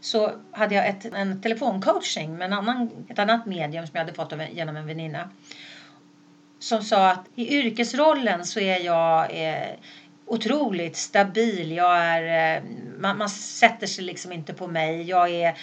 så 0.00 0.32
hade 0.50 0.74
jag 0.74 0.88
ett, 0.88 1.04
en 1.04 1.42
telefoncoaching 1.42 2.36
med 2.36 2.44
en 2.44 2.52
annan, 2.52 2.90
ett 3.08 3.18
annat 3.18 3.46
medium 3.46 3.86
som 3.86 3.92
jag 3.92 4.00
hade 4.00 4.14
fått 4.14 4.32
av, 4.32 4.42
genom 4.52 4.76
en 4.76 4.86
väninna. 4.86 5.30
Som 6.58 6.82
sa 6.82 7.10
att 7.10 7.24
i 7.34 7.58
yrkesrollen 7.58 8.44
så 8.44 8.60
är 8.60 8.78
jag 8.78 9.48
eh, 9.48 9.68
otroligt 10.26 10.96
stabil. 10.96 11.72
Jag 11.72 11.98
är, 11.98 12.56
eh, 12.56 12.62
man, 12.98 13.18
man 13.18 13.30
sätter 13.30 13.86
sig 13.86 14.04
liksom 14.04 14.32
inte 14.32 14.54
på 14.54 14.66
mig. 14.66 15.02
Jag 15.02 15.30
är, 15.30 15.58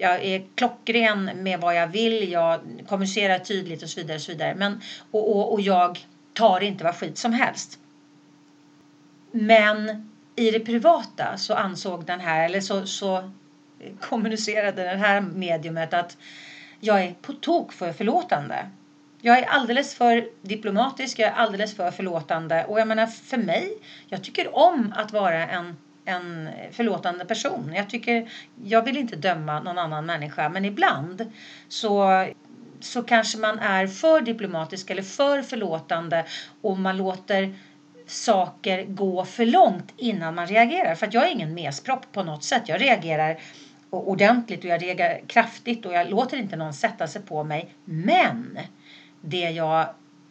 jag 0.00 0.24
är 0.24 0.44
klockren 0.54 1.24
med 1.24 1.60
vad 1.60 1.74
jag 1.74 1.86
vill. 1.86 2.32
Jag 2.32 2.60
kommunicerar 2.88 3.38
tydligt 3.38 3.82
och 3.82 3.88
så 3.88 4.00
vidare. 4.00 4.16
Och, 4.16 4.22
så 4.22 4.32
vidare. 4.32 4.54
Men, 4.54 4.80
och, 5.10 5.36
och, 5.36 5.52
och 5.52 5.60
jag 5.60 5.98
tar 6.32 6.60
inte 6.60 6.84
vad 6.84 6.94
skit 6.94 7.18
som 7.18 7.32
helst. 7.32 7.78
Men 9.30 10.10
i 10.36 10.50
det 10.50 10.60
privata 10.60 11.36
så 11.36 11.54
ansåg 11.54 12.04
den 12.04 12.20
här, 12.20 12.44
eller 12.44 12.60
så, 12.60 12.86
så 12.86 13.30
kommunicerade 14.00 14.82
det 14.82 14.96
här 14.96 15.20
mediumet 15.20 15.94
att 15.94 16.16
jag 16.80 17.02
är 17.02 17.14
på 17.22 17.32
tok 17.32 17.72
för 17.72 17.92
förlåtande. 17.92 18.70
Jag 19.20 19.38
är 19.38 19.44
alldeles 19.44 19.94
för 19.94 20.28
diplomatisk, 20.42 21.18
jag 21.18 21.28
är 21.28 21.34
alldeles 21.34 21.76
för 21.76 21.90
förlåtande 21.90 22.64
och 22.64 22.80
jag 22.80 22.88
menar 22.88 23.06
för 23.06 23.36
mig, 23.36 23.72
jag 24.08 24.24
tycker 24.24 24.56
om 24.56 24.94
att 24.96 25.12
vara 25.12 25.46
en, 25.46 25.76
en 26.08 26.48
förlåtande 26.72 27.24
person. 27.24 27.72
Jag 27.74 27.90
tycker, 27.90 28.30
jag 28.64 28.82
vill 28.82 28.96
inte 28.96 29.16
döma 29.16 29.60
någon 29.60 29.78
annan 29.78 30.06
människa 30.06 30.48
men 30.48 30.64
ibland 30.64 31.32
så 31.68 32.26
så 32.80 33.02
kanske 33.02 33.38
man 33.38 33.58
är 33.58 33.86
för 33.86 34.20
diplomatisk 34.20 34.90
eller 34.90 35.02
för 35.02 35.42
förlåtande 35.42 36.24
och 36.60 36.78
man 36.78 36.96
låter 36.96 37.54
saker 38.06 38.84
gå 38.84 39.24
för 39.24 39.46
långt 39.46 39.94
innan 39.96 40.34
man 40.34 40.46
reagerar. 40.46 40.94
För 40.94 41.06
att 41.06 41.14
jag 41.14 41.26
är 41.26 41.30
ingen 41.30 41.54
mespropp 41.54 42.12
på 42.12 42.22
något 42.22 42.44
sätt. 42.44 42.62
Jag 42.68 42.80
reagerar 42.80 43.40
ordentligt 43.90 44.64
och 44.64 44.70
jag 44.70 44.82
reagerar 44.82 45.20
kraftigt 45.26 45.86
och 45.86 45.92
jag 45.92 46.10
låter 46.10 46.36
inte 46.36 46.56
någon 46.56 46.74
sätta 46.74 47.06
sig 47.06 47.22
på 47.22 47.44
mig. 47.44 47.74
Men 47.84 48.58
det 49.20 49.50
jag 49.50 49.88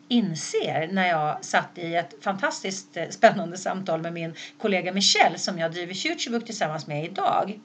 inser 0.08 0.90
när 0.92 1.08
jag 1.08 1.46
satt 1.46 1.78
i 1.78 1.96
ett 1.96 2.24
fantastiskt 2.24 2.98
eh, 2.98 3.10
spännande 3.10 3.58
samtal 3.58 4.02
med 4.02 4.14
min 4.14 4.34
kollega 4.58 4.94
Michelle 4.94 5.38
som 5.38 5.60
jag 5.60 5.72
driver 5.72 5.94
Futurebook 5.94 6.46
tillsammans 6.46 6.88
med 6.88 7.06
idag. 7.06 7.60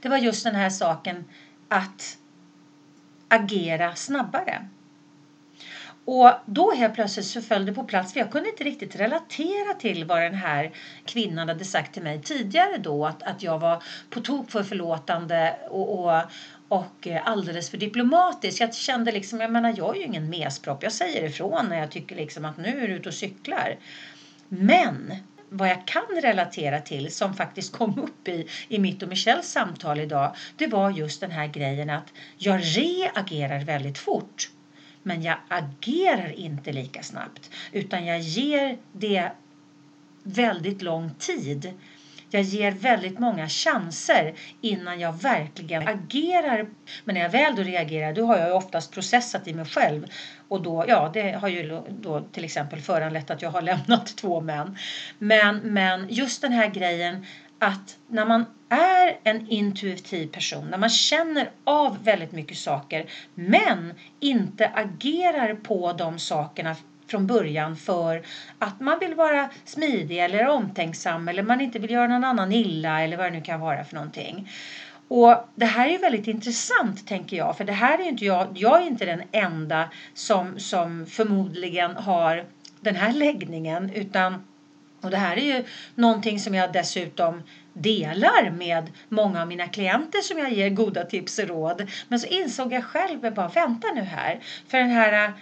Det 0.00 0.08
var 0.08 0.18
just 0.18 0.44
den 0.44 0.54
här 0.54 0.70
saken 0.70 1.24
att 1.68 2.18
agera 3.28 3.94
snabbare. 3.94 4.68
Och 6.04 6.32
då 6.46 6.72
helt 6.74 6.94
plötsligt 6.94 7.26
så 7.26 7.40
föll 7.40 7.66
det 7.66 7.72
på 7.72 7.84
plats 7.84 8.12
för 8.12 8.20
jag 8.20 8.32
kunde 8.32 8.48
inte 8.48 8.64
riktigt 8.64 8.96
relatera 8.96 9.74
till 9.74 10.04
vad 10.04 10.22
den 10.22 10.34
här 10.34 10.72
kvinnan 11.04 11.48
hade 11.48 11.64
sagt 11.64 11.94
till 11.94 12.02
mig 12.02 12.22
tidigare 12.22 12.78
då 12.78 13.06
att, 13.06 13.22
att 13.22 13.42
jag 13.42 13.58
var 13.58 13.82
på 14.10 14.20
tok 14.20 14.50
för 14.50 14.62
förlåtande 14.62 15.56
och, 15.70 16.04
och, 16.04 16.22
och 16.72 17.06
eh, 17.06 17.28
alldeles 17.28 17.70
för 17.70 17.78
diplomatisk. 17.78 18.60
Jag 18.60 18.74
kände 18.74 19.12
liksom, 19.12 19.40
jag 19.40 19.52
menar 19.52 19.74
jag 19.76 19.96
är 19.96 20.00
ju 20.00 20.06
ingen 20.06 20.30
mespropp. 20.30 20.82
Jag 20.82 20.92
säger 20.92 21.24
ifrån 21.24 21.68
när 21.68 21.78
jag 21.78 21.90
tycker 21.90 22.16
liksom 22.16 22.44
att 22.44 22.56
nu 22.56 22.84
är 22.84 22.88
du 22.88 22.94
ute 22.94 23.08
och 23.08 23.14
cyklar. 23.14 23.76
Men 24.48 25.14
vad 25.48 25.68
jag 25.68 25.86
kan 25.86 26.20
relatera 26.22 26.80
till 26.80 27.12
som 27.12 27.34
faktiskt 27.34 27.72
kom 27.72 27.98
upp 27.98 28.28
i, 28.28 28.46
i 28.68 28.78
mitt 28.78 29.02
och 29.02 29.08
Michelles 29.08 29.52
samtal 29.52 30.00
idag. 30.00 30.36
Det 30.56 30.66
var 30.66 30.90
just 30.90 31.20
den 31.20 31.30
här 31.30 31.46
grejen 31.46 31.90
att 31.90 32.12
jag 32.36 32.60
reagerar 32.62 33.64
väldigt 33.64 33.98
fort. 33.98 34.50
Men 35.02 35.22
jag 35.22 35.36
agerar 35.48 36.32
inte 36.32 36.72
lika 36.72 37.02
snabbt 37.02 37.50
utan 37.72 38.06
jag 38.06 38.20
ger 38.20 38.78
det 38.92 39.30
väldigt 40.22 40.82
lång 40.82 41.10
tid. 41.18 41.72
Jag 42.32 42.42
ger 42.42 42.72
väldigt 42.72 43.18
många 43.18 43.48
chanser 43.48 44.34
innan 44.60 45.00
jag 45.00 45.12
verkligen 45.12 45.88
agerar. 45.88 46.66
Men 47.04 47.14
när 47.14 47.22
jag 47.22 47.30
väl 47.30 47.56
då 47.56 47.62
reagerar 47.62 48.12
då 48.12 48.26
har 48.26 48.38
jag 48.38 48.56
oftast 48.56 48.92
processat 48.92 49.48
i 49.48 49.54
mig 49.54 49.64
själv. 49.64 50.06
Och 50.48 50.62
då, 50.62 50.84
ja, 50.88 51.10
det 51.14 51.32
har 51.32 51.48
ju 51.48 51.82
då 51.88 52.20
till 52.32 52.44
exempel 52.44 52.80
föranlett 52.80 53.30
att 53.30 53.42
jag 53.42 53.50
har 53.50 53.62
lämnat 53.72 54.16
två 54.16 54.40
män. 54.40 54.78
Men, 55.18 55.56
men 55.56 56.06
just 56.10 56.42
den 56.42 56.52
här 56.52 56.68
grejen 56.68 57.26
att 57.58 57.98
när 58.08 58.24
man 58.24 58.44
är 58.68 59.18
en 59.24 59.48
intuitiv 59.48 60.26
person, 60.26 60.66
när 60.70 60.78
man 60.78 60.90
känner 60.90 61.50
av 61.64 62.04
väldigt 62.04 62.32
mycket 62.32 62.56
saker 62.56 63.10
men 63.34 63.94
inte 64.20 64.68
agerar 64.68 65.54
på 65.54 65.92
de 65.92 66.18
sakerna 66.18 66.76
från 67.12 67.26
början 67.26 67.76
för 67.76 68.22
att 68.58 68.80
man 68.80 68.98
vill 68.98 69.14
vara 69.14 69.48
smidig 69.64 70.24
eller 70.24 70.48
omtänksam 70.48 71.28
eller 71.28 71.42
man 71.42 71.60
inte 71.60 71.78
vill 71.78 71.90
göra 71.90 72.06
någon 72.06 72.24
annan 72.24 72.52
illa 72.52 73.00
eller 73.00 73.16
vad 73.16 73.26
det 73.26 73.30
nu 73.30 73.40
kan 73.40 73.60
vara 73.60 73.84
för 73.84 73.94
någonting. 73.94 74.50
Och 75.08 75.36
det 75.54 75.66
här 75.66 75.88
är 75.88 75.98
väldigt 75.98 76.26
intressant 76.26 77.06
tänker 77.06 77.36
jag 77.36 77.56
för 77.56 77.64
det 77.64 77.72
här 77.72 77.98
är 77.98 78.08
inte 78.08 78.24
jag, 78.24 78.48
jag 78.54 78.82
är 78.82 78.86
inte 78.86 79.04
den 79.04 79.22
enda 79.32 79.88
som, 80.14 80.58
som 80.58 81.06
förmodligen 81.06 81.96
har 81.96 82.44
den 82.80 82.96
här 82.96 83.12
läggningen 83.12 83.90
utan 83.94 84.44
och 85.00 85.10
det 85.10 85.16
här 85.16 85.36
är 85.36 85.56
ju 85.56 85.64
någonting 85.94 86.40
som 86.40 86.54
jag 86.54 86.72
dessutom 86.72 87.42
delar 87.72 88.50
med 88.50 88.90
många 89.08 89.42
av 89.42 89.48
mina 89.48 89.68
klienter 89.68 90.20
som 90.20 90.38
jag 90.38 90.52
ger 90.52 90.70
goda 90.70 91.04
tips 91.04 91.38
och 91.38 91.48
råd. 91.48 91.90
Men 92.08 92.20
så 92.20 92.26
insåg 92.26 92.72
jag 92.72 92.84
själv, 92.84 93.34
bara 93.34 93.48
vänta 93.48 93.88
nu 93.94 94.00
här. 94.00 94.40
För 94.68 94.78
den 94.78 94.90
här 94.90 95.32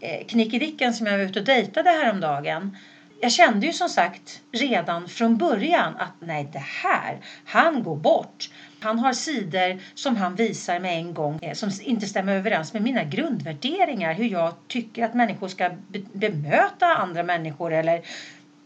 Eh, 0.00 0.26
knickedicken 0.26 0.94
som 0.94 1.06
jag 1.06 1.18
var 1.18 1.24
ute 1.24 1.38
och 1.38 1.44
dejtade 1.44 1.90
häromdagen. 1.90 2.76
Jag 3.20 3.32
kände 3.32 3.66
ju 3.66 3.72
som 3.72 3.88
sagt 3.88 4.40
redan 4.52 5.08
från 5.08 5.36
början 5.36 5.96
att 5.96 6.12
nej 6.20 6.48
det 6.52 6.58
här, 6.58 7.18
han 7.44 7.82
går 7.82 7.96
bort. 7.96 8.50
Han 8.80 8.98
har 8.98 9.12
sidor 9.12 9.80
som 9.94 10.16
han 10.16 10.34
visar 10.34 10.80
med 10.80 10.98
en 10.98 11.14
gång 11.14 11.38
eh, 11.42 11.54
som 11.54 11.70
inte 11.82 12.06
stämmer 12.06 12.36
överens 12.36 12.72
med 12.72 12.82
mina 12.82 13.04
grundvärderingar. 13.04 14.14
Hur 14.14 14.24
jag 14.24 14.54
tycker 14.68 15.04
att 15.04 15.14
människor 15.14 15.48
ska 15.48 15.70
bemöta 16.12 16.86
andra 16.86 17.22
människor 17.22 17.72
eller 17.72 18.02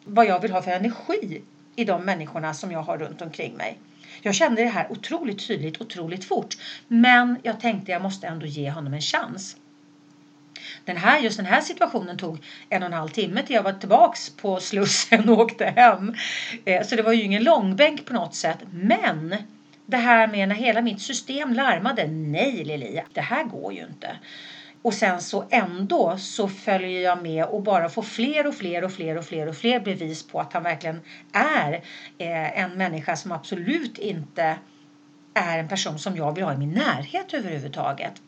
vad 0.04 0.26
jag 0.26 0.40
vill 0.40 0.52
ha 0.52 0.62
för 0.62 0.70
energi 0.70 1.42
i 1.76 1.84
de 1.84 2.04
människorna 2.04 2.54
som 2.54 2.72
jag 2.72 2.82
har 2.82 2.98
runt 2.98 3.22
omkring 3.22 3.56
mig. 3.56 3.78
Jag 4.22 4.34
kände 4.34 4.62
det 4.62 4.68
här 4.68 4.92
otroligt 4.92 5.46
tydligt, 5.46 5.80
otroligt 5.80 6.24
fort. 6.24 6.56
Men 6.88 7.38
jag 7.42 7.60
tänkte 7.60 7.92
jag 7.92 8.02
måste 8.02 8.26
ändå 8.26 8.46
ge 8.46 8.70
honom 8.70 8.94
en 8.94 9.00
chans. 9.00 9.56
Den 10.84 10.96
här, 10.96 11.20
just 11.20 11.36
den 11.36 11.46
här 11.46 11.60
situationen 11.60 12.16
tog 12.16 12.38
en 12.68 12.82
och 12.82 12.86
en 12.86 12.92
halv 12.92 13.08
timme 13.08 13.42
till 13.42 13.56
jag 13.56 13.62
var 13.62 13.72
tillbaks 13.72 14.30
på 14.30 14.60
Slussen 14.60 15.28
och 15.28 15.38
åkte 15.38 15.64
hem. 15.64 16.14
Eh, 16.64 16.86
så 16.86 16.96
det 16.96 17.02
var 17.02 17.12
ju 17.12 17.22
ingen 17.22 17.44
långbänk 17.44 18.06
på 18.06 18.12
något 18.12 18.34
sätt. 18.34 18.58
Men 18.72 19.36
det 19.86 19.96
här 19.96 20.28
med 20.28 20.48
när 20.48 20.56
hela 20.56 20.82
mitt 20.82 21.00
system 21.00 21.52
larmade. 21.52 22.06
Nej 22.06 22.64
Lili, 22.64 23.02
det 23.12 23.20
här 23.20 23.44
går 23.44 23.72
ju 23.72 23.80
inte. 23.80 24.16
Och 24.82 24.94
sen 24.94 25.20
så 25.20 25.44
ändå 25.50 26.16
så 26.18 26.48
följer 26.48 27.00
jag 27.00 27.22
med 27.22 27.44
och 27.44 27.62
bara 27.62 27.88
får 27.88 28.02
fler 28.02 28.46
och 28.46 28.54
fler 28.54 28.84
och 28.84 28.92
fler 28.92 29.18
och 29.18 29.24
fler 29.24 29.48
och 29.48 29.56
fler 29.56 29.80
bevis 29.80 30.26
på 30.26 30.40
att 30.40 30.52
han 30.52 30.62
verkligen 30.62 31.00
är 31.32 31.72
eh, 32.18 32.58
en 32.58 32.74
människa 32.74 33.16
som 33.16 33.32
absolut 33.32 33.98
inte 33.98 34.56
är 35.34 35.58
en 35.58 35.68
person 35.68 35.98
som 35.98 36.16
jag 36.16 36.34
vill 36.34 36.44
ha 36.44 36.54
i 36.54 36.56
min 36.56 36.72
närhet 36.72 37.34
överhuvudtaget. 37.34 38.22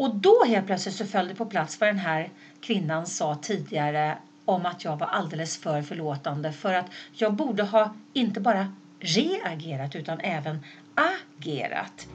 Och 0.00 0.14
då 0.14 0.44
helt 0.46 0.66
plötsligt 0.66 0.94
så 0.94 1.06
föll 1.06 1.28
det 1.28 1.34
på 1.34 1.46
plats 1.46 1.80
vad 1.80 1.88
den 1.88 1.98
här 1.98 2.30
kvinnan 2.60 3.06
sa 3.06 3.34
tidigare 3.34 4.18
om 4.44 4.66
att 4.66 4.84
jag 4.84 4.96
var 4.96 5.06
alldeles 5.06 5.58
för 5.58 5.82
förlåtande 5.82 6.52
för 6.52 6.74
att 6.74 6.90
jag 7.12 7.34
borde 7.34 7.62
ha 7.62 7.94
inte 8.12 8.40
bara 8.40 8.66
reagerat 9.00 9.96
utan 9.96 10.20
även 10.20 10.64
agerat. 10.94 12.06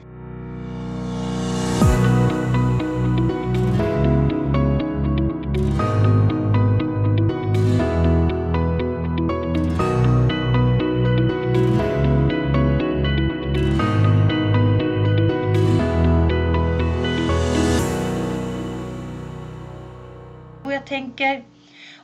Tänker 20.86 21.44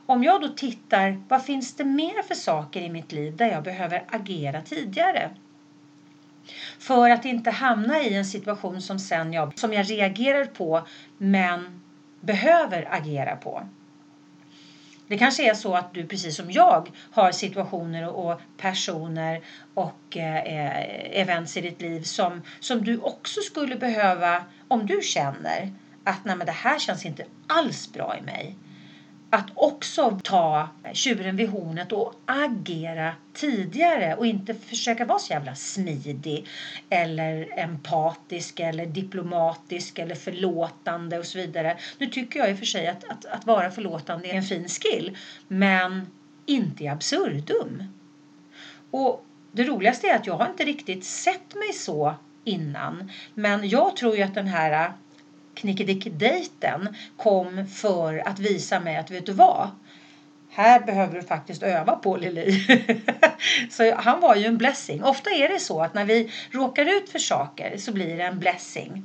om 0.05 0.23
jag 0.23 0.41
då 0.41 0.47
tittar, 0.47 1.23
vad 1.29 1.45
finns 1.45 1.75
det 1.75 1.83
mer 1.83 2.23
för 2.23 2.35
saker 2.35 2.81
i 2.81 2.89
mitt 2.89 3.11
liv 3.11 3.37
där 3.37 3.47
jag 3.47 3.63
behöver 3.63 4.03
agera 4.07 4.61
tidigare? 4.61 5.29
För 6.79 7.09
att 7.09 7.25
inte 7.25 7.51
hamna 7.51 8.01
i 8.01 8.15
en 8.15 8.25
situation 8.25 8.81
som 8.81 8.99
sen 8.99 9.33
jag, 9.33 9.59
som 9.59 9.73
jag 9.73 9.89
reagerar 9.89 10.45
på 10.45 10.87
men 11.17 11.81
behöver 12.19 12.87
agera 12.91 13.35
på. 13.35 13.67
Det 15.07 15.17
kanske 15.17 15.49
är 15.49 15.53
så 15.53 15.75
att 15.75 15.93
du 15.93 16.07
precis 16.07 16.35
som 16.35 16.51
jag 16.51 16.91
har 17.11 17.31
situationer 17.31 18.09
och 18.09 18.41
personer 18.57 19.41
och 19.73 20.17
eh, 20.17 21.21
events 21.21 21.57
i 21.57 21.61
ditt 21.61 21.81
liv 21.81 22.01
som, 22.01 22.41
som 22.59 22.83
du 22.83 22.97
också 22.97 23.41
skulle 23.41 23.75
behöva, 23.75 24.43
om 24.67 24.85
du 24.85 25.01
känner 25.03 25.73
att 26.03 26.25
Nej, 26.25 26.35
men 26.35 26.45
det 26.45 26.51
här 26.51 26.79
känns 26.79 27.05
inte 27.05 27.25
alls 27.47 27.93
bra 27.93 28.17
i 28.17 28.21
mig 28.21 28.55
att 29.33 29.49
också 29.55 30.19
ta 30.23 30.69
tjuren 30.93 31.35
vid 31.35 31.49
hornet 31.49 31.91
och 31.91 32.13
agera 32.25 33.13
tidigare 33.33 34.15
och 34.15 34.25
inte 34.25 34.53
försöka 34.53 35.05
vara 35.05 35.19
så 35.19 35.33
jävla 35.33 35.55
smidig 35.55 36.47
eller 36.89 37.59
empatisk 37.59 38.59
eller 38.59 38.85
diplomatisk 38.85 39.99
eller 39.99 40.15
förlåtande 40.15 41.19
och 41.19 41.25
så 41.25 41.37
vidare. 41.37 41.77
Nu 41.97 42.07
tycker 42.07 42.39
jag 42.39 42.51
i 42.51 42.53
och 42.53 42.57
för 42.57 42.65
sig 42.65 42.87
att, 42.87 43.03
att, 43.03 43.25
att 43.25 43.45
vara 43.45 43.71
förlåtande 43.71 44.27
är 44.27 44.33
en 44.33 44.43
fin 44.43 44.67
skill 44.69 45.17
men 45.47 46.07
inte 46.45 46.83
i 46.83 46.87
absurdum. 46.87 47.83
Och 48.91 49.25
det 49.51 49.63
roligaste 49.63 50.07
är 50.07 50.15
att 50.15 50.27
jag 50.27 50.37
har 50.37 50.49
inte 50.49 50.63
riktigt 50.63 51.05
sett 51.05 51.55
mig 51.55 51.73
så 51.73 52.15
innan. 52.43 53.11
Men 53.33 53.69
jag 53.69 53.95
tror 53.95 54.15
ju 54.15 54.21
att 54.21 54.35
den 54.35 54.47
här 54.47 54.93
knickedick-dejten 55.55 56.95
kom 57.17 57.67
för 57.67 58.27
att 58.27 58.39
visa 58.39 58.79
mig 58.79 58.97
att 58.97 59.11
vet 59.11 59.25
du 59.25 59.31
vad? 59.31 59.69
Här 60.49 60.79
behöver 60.79 61.15
du 61.15 61.21
faktiskt 61.21 61.63
öva 61.63 61.95
på 61.95 62.17
Lili. 62.17 62.59
så 63.71 63.95
han 63.95 64.19
var 64.19 64.35
ju 64.35 64.45
en 64.45 64.57
blessing. 64.57 65.03
Ofta 65.03 65.29
är 65.29 65.49
det 65.49 65.59
så 65.59 65.81
att 65.81 65.93
när 65.93 66.05
vi 66.05 66.31
råkar 66.51 66.85
ut 66.85 67.09
för 67.09 67.19
saker 67.19 67.77
så 67.77 67.91
blir 67.91 68.17
det 68.17 68.23
en 68.23 68.39
blessing. 68.39 69.03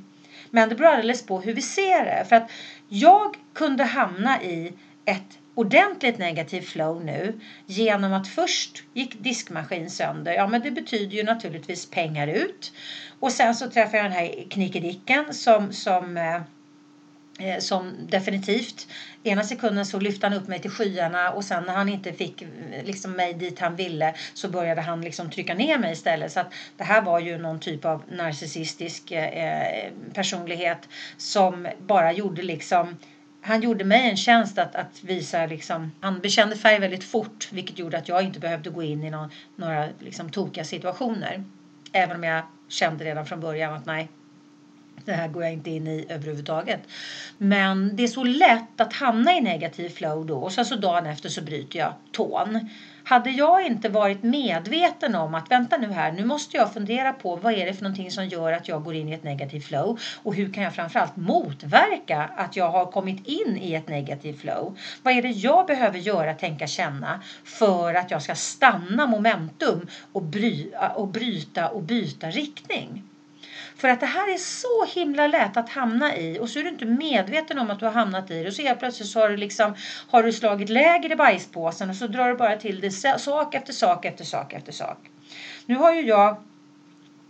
Men 0.49 0.69
det 0.69 0.75
beror 0.75 0.89
alldeles 0.89 1.25
på 1.25 1.41
hur 1.41 1.53
vi 1.53 1.61
ser 1.61 2.05
det. 2.05 2.25
För 2.29 2.35
att 2.35 2.51
jag 2.87 3.35
kunde 3.53 3.83
hamna 3.83 4.43
i 4.43 4.73
ett 5.09 5.39
ordentligt 5.55 6.17
negativt 6.17 6.69
flow 6.69 7.05
nu 7.05 7.39
genom 7.65 8.13
att 8.13 8.27
först 8.27 8.83
gick 8.93 9.23
diskmaskin 9.23 9.89
sönder. 9.89 10.33
Ja, 10.33 10.47
men 10.47 10.61
det 10.61 10.71
betyder 10.71 11.17
ju 11.17 11.23
naturligtvis 11.23 11.85
pengar 11.85 12.27
ut. 12.27 12.73
Och 13.19 13.31
sen 13.31 13.55
så 13.55 13.69
träffade 13.69 13.97
jag 13.97 14.05
den 14.05 14.11
här 14.11 14.49
knickedicken 14.49 15.33
som, 15.33 15.73
som 15.73 16.17
eh, 16.17 16.41
eh, 17.39 17.59
som 17.59 17.93
definitivt, 18.09 18.87
ena 19.23 19.43
sekunden 19.43 19.85
så 19.85 19.99
lyfte 19.99 20.27
han 20.27 20.37
upp 20.37 20.47
mig 20.47 20.59
till 20.59 20.71
skyarna 20.71 21.31
och 21.31 21.43
sen 21.43 21.63
när 21.63 21.73
han 21.73 21.89
inte 21.89 22.13
fick 22.13 22.41
eh, 22.41 22.47
liksom 22.83 23.11
mig 23.11 23.33
dit 23.33 23.59
han 23.59 23.75
ville 23.75 24.13
så 24.33 24.49
började 24.49 24.81
han 24.81 25.01
liksom 25.01 25.29
trycka 25.29 25.53
ner 25.53 25.77
mig 25.77 25.91
istället. 25.91 26.31
Så 26.31 26.39
att 26.39 26.53
det 26.77 26.83
här 26.83 27.01
var 27.01 27.19
ju 27.19 27.37
någon 27.37 27.59
typ 27.59 27.85
av 27.85 28.03
narcissistisk 28.11 29.11
eh, 29.11 29.23
eh 29.25 29.91
personlighet 30.13 30.89
som 31.17 31.67
bara 31.79 32.11
gjorde 32.11 32.41
liksom 32.41 32.97
han 33.41 33.61
gjorde 33.61 33.85
mig 33.85 34.09
en 34.09 34.17
tjänst 34.17 34.57
att, 34.57 34.75
att 34.75 35.03
visa 35.03 35.45
liksom, 35.45 35.91
han 36.01 36.19
bekände 36.19 36.55
färg 36.55 36.79
väldigt 36.79 37.03
fort 37.03 37.47
vilket 37.51 37.79
gjorde 37.79 37.97
att 37.97 38.09
jag 38.09 38.23
inte 38.23 38.39
behövde 38.39 38.69
gå 38.69 38.83
in 38.83 39.03
i 39.03 39.09
någon, 39.09 39.29
några 39.55 39.87
liksom, 39.99 40.29
tokiga 40.29 40.63
situationer. 40.63 41.43
Även 41.91 42.15
om 42.15 42.23
jag 42.23 42.43
kände 42.67 43.05
redan 43.05 43.25
från 43.25 43.39
början 43.39 43.73
att 43.73 43.85
nej, 43.85 44.09
det 45.05 45.13
här 45.13 45.27
går 45.27 45.43
jag 45.43 45.53
inte 45.53 45.69
in 45.69 45.87
i 45.87 46.05
överhuvudtaget. 46.09 46.79
Men 47.37 47.95
det 47.95 48.03
är 48.03 48.07
så 48.07 48.23
lätt 48.23 48.81
att 48.81 48.93
hamna 48.93 49.33
i 49.33 49.41
negativ 49.41 49.89
flow 49.89 50.25
då 50.25 50.37
och 50.37 50.51
sen 50.51 50.65
så 50.65 50.75
dagen 50.75 51.05
efter 51.05 51.29
så 51.29 51.41
bryter 51.41 51.79
jag 51.79 51.93
tån. 52.11 52.69
Hade 53.09 53.31
jag 53.31 53.65
inte 53.65 53.89
varit 53.89 54.23
medveten 54.23 55.15
om 55.15 55.35
att 55.35 55.51
vänta 55.51 55.77
nu 55.77 55.87
här, 55.87 56.11
nu 56.11 56.25
måste 56.25 56.57
jag 56.57 56.73
fundera 56.73 57.13
på 57.13 57.35
vad 57.35 57.53
är 57.53 57.65
det 57.65 57.73
för 57.73 57.83
någonting 57.83 58.11
som 58.11 58.27
gör 58.27 58.51
att 58.51 58.67
jag 58.67 58.83
går 58.83 58.95
in 58.95 59.09
i 59.09 59.13
ett 59.13 59.23
negativt 59.23 59.65
flow 59.65 59.99
och 60.23 60.35
hur 60.35 60.53
kan 60.53 60.63
jag 60.63 60.75
framförallt 60.75 61.15
motverka 61.15 62.29
att 62.35 62.55
jag 62.55 62.71
har 62.71 62.85
kommit 62.85 63.27
in 63.27 63.57
i 63.61 63.73
ett 63.73 63.87
negativt 63.87 64.39
flow? 64.39 64.77
Vad 65.03 65.13
är 65.13 65.21
det 65.21 65.29
jag 65.29 65.65
behöver 65.67 65.99
göra, 65.99 66.33
tänka, 66.33 66.67
känna 66.67 67.19
för 67.43 67.93
att 67.93 68.11
jag 68.11 68.21
ska 68.21 68.35
stanna 68.35 69.07
momentum 69.07 69.87
och, 70.11 70.21
bry 70.23 70.71
och 70.95 71.07
bryta 71.07 71.67
och 71.67 71.81
byta 71.81 72.29
riktning? 72.29 73.03
För 73.79 73.89
att 73.89 73.99
det 73.99 74.05
här 74.05 74.33
är 74.33 74.37
så 74.37 74.99
himla 74.99 75.27
lätt 75.27 75.57
att 75.57 75.69
hamna 75.69 76.17
i 76.17 76.39
och 76.39 76.49
så 76.49 76.59
är 76.59 76.63
du 76.63 76.69
inte 76.69 76.85
medveten 76.85 77.59
om 77.59 77.71
att 77.71 77.79
du 77.79 77.85
har 77.85 77.93
hamnat 77.93 78.31
i 78.31 78.41
det 78.43 78.47
och 78.47 78.53
så 78.53 78.61
helt 78.61 78.79
plötsligt 78.79 79.09
så 79.09 79.19
har 79.19 79.29
du 79.29 79.37
liksom 79.37 79.75
har 80.09 80.23
du 80.23 80.33
slagit 80.33 80.69
läger 80.69 81.11
i 81.11 81.15
bajspåsen 81.15 81.89
och 81.89 81.95
så 81.95 82.07
drar 82.07 82.29
du 82.29 82.35
bara 82.35 82.55
till 82.55 82.81
det 82.81 82.91
sak 82.91 83.55
efter 83.55 83.73
sak 83.73 84.05
efter 84.05 84.23
sak 84.23 84.53
efter 84.53 84.71
sak. 84.71 84.97
Nu 85.65 85.75
har 85.75 85.93
ju 85.93 86.01
jag 86.01 86.43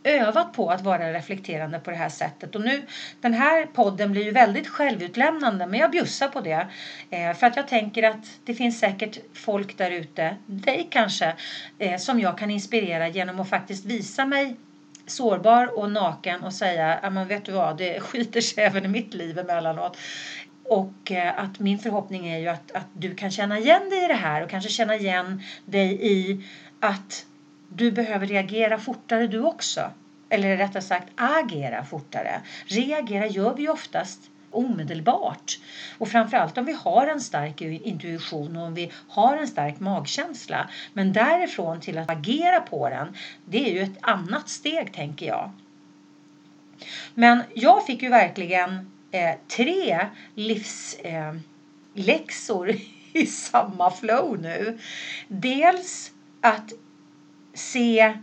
övat 0.04 0.54
på 0.54 0.72
att 0.72 0.82
vara 0.82 1.14
reflekterande 1.14 1.80
på 1.80 1.92
det 1.92 1.98
här 1.98 2.10
sättet. 2.10 2.56
Och 2.56 2.62
nu, 2.62 2.86
den 3.22 3.34
här 3.34 3.66
podden 3.66 4.12
blir 4.12 4.24
ju 4.24 4.32
väldigt 4.32 4.68
självutlämnande 4.68 5.66
men 5.66 5.80
jag 5.80 5.92
bjussar 5.92 6.28
på 6.28 6.42
det. 6.42 6.68
Eh, 7.10 7.34
för 7.34 7.48
att 7.48 7.56
jag 7.56 7.68
tänker 7.68 8.04
att 8.04 8.40
det 8.46 8.54
finns 8.54 8.80
säkert 8.80 9.18
folk 9.34 9.78
där 9.78 9.92
ute, 9.92 10.36
dig 10.46 10.88
kanske, 10.92 11.36
eh, 11.80 11.98
som 11.98 12.20
jag 12.20 12.38
kan 12.38 12.52
inspirera 12.52 13.08
genom 13.08 13.40
att 13.40 13.50
faktiskt 13.50 13.86
visa 13.86 14.26
mig 14.26 14.56
sårbar 15.12 15.78
och 15.80 15.92
naken 15.92 16.44
och 16.44 16.54
säga, 16.54 17.00
ja 17.04 17.10
men 17.10 17.28
vet 17.28 17.46
du 17.46 17.52
vad, 17.52 17.78
det 17.78 18.00
skiter 18.00 18.42
sig 18.42 18.64
även 18.64 18.86
i 18.86 18.88
mitt 18.88 19.14
liv 19.14 19.40
emellanåt. 19.40 19.98
Och 20.64 21.12
eh, 21.12 21.40
att 21.40 21.60
min 21.60 21.80
förhoppning 21.80 22.28
är 22.28 22.40
ju 22.40 22.48
att, 22.48 22.72
att 22.72 22.88
du 22.94 23.16
kan 23.16 23.32
känna 23.32 23.60
igen 23.60 23.90
dig 23.90 24.04
i 24.04 24.08
det 24.08 24.14
här 24.14 24.44
och 24.44 24.50
kanske 24.50 24.70
känna 24.70 24.96
igen 24.96 25.42
dig 25.66 26.00
i 26.02 26.46
att 26.80 27.26
du 27.70 27.92
behöver 27.92 28.28
reagera 28.28 28.78
fortare 28.78 29.28
du 29.28 29.40
också. 29.40 29.92
Eller 30.30 30.58
rättare 30.58 30.82
sagt 30.82 31.08
agera 31.16 31.86
fortare. 31.86 32.42
Reagera 32.66 33.28
gör 33.28 33.56
vi 33.56 33.70
oftast 33.70 34.20
omedelbart. 34.52 35.60
Och 35.98 36.08
framförallt 36.08 36.58
om 36.58 36.66
vi 36.66 36.74
har 36.74 37.08
en 37.08 37.22
stark 37.22 37.62
intuition 37.62 38.58
och 38.58 38.64
om 38.64 38.74
vi 38.74 38.92
har 39.08 39.38
en 39.38 39.48
stark 39.48 39.80
magkänsla. 39.80 40.70
Men 40.94 41.14
därifrån 41.14 41.80
till 41.80 41.98
att 41.98 42.10
agera 42.10 42.60
på 42.60 42.90
den, 42.90 43.16
det 43.46 43.70
är 43.70 43.74
ju 43.74 43.82
ett 43.82 43.98
annat 44.02 44.50
steg 44.50 44.94
tänker 44.94 45.26
jag. 45.26 45.52
Men 47.14 47.44
jag 47.54 47.86
fick 47.86 48.02
ju 48.02 48.10
verkligen 48.10 48.92
eh, 49.12 49.36
tre 49.58 50.08
livsläxor 50.36 52.70
eh, 52.70 52.76
i 53.14 53.26
samma 53.26 53.92
flow 53.92 54.42
nu. 54.42 54.80
Dels 55.28 56.12
att 56.42 56.74
se 57.54 58.18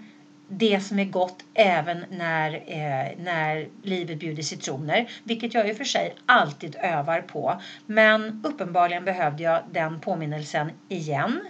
det 0.49 0.81
som 0.81 0.99
är 0.99 1.05
gott 1.05 1.45
även 1.55 2.05
när, 2.11 2.55
eh, 2.55 3.19
när 3.19 3.69
livet 3.83 4.19
bjuder 4.19 4.43
citroner. 4.43 5.11
Vilket 5.25 5.55
jag 5.55 5.69
i 5.69 5.73
och 5.73 5.77
för 5.77 5.85
sig 5.85 6.15
alltid 6.27 6.77
övar 6.77 7.21
på. 7.21 7.61
Men 7.87 8.45
uppenbarligen 8.45 9.05
behövde 9.05 9.43
jag 9.43 9.63
den 9.73 10.01
påminnelsen 10.01 10.71
igen. 10.89 11.41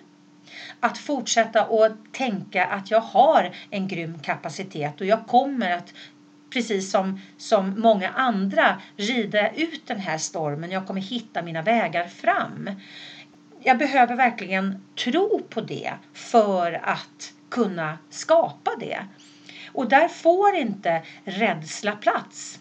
Att 0.80 0.98
fortsätta 0.98 1.66
och 1.66 1.90
tänka 2.12 2.64
att 2.64 2.90
jag 2.90 3.00
har 3.00 3.54
en 3.70 3.88
grym 3.88 4.18
kapacitet 4.18 5.00
och 5.00 5.06
jag 5.06 5.26
kommer 5.26 5.70
att 5.70 5.94
precis 6.50 6.90
som, 6.90 7.20
som 7.36 7.80
många 7.80 8.08
andra 8.08 8.80
rida 8.96 9.50
ut 9.50 9.86
den 9.86 10.00
här 10.00 10.18
stormen. 10.18 10.70
Jag 10.70 10.86
kommer 10.86 11.00
hitta 11.00 11.42
mina 11.42 11.62
vägar 11.62 12.04
fram. 12.04 12.70
Jag 13.62 13.78
behöver 13.78 14.16
verkligen 14.16 14.84
tro 15.04 15.42
på 15.50 15.60
det 15.60 15.92
för 16.12 16.72
att 16.72 17.32
kunna 17.50 17.98
skapa 18.10 18.70
det. 18.80 18.98
Och 19.72 19.88
där 19.88 20.08
får 20.08 20.54
inte 20.54 21.02
rädsla 21.24 21.92
plats. 21.92 22.60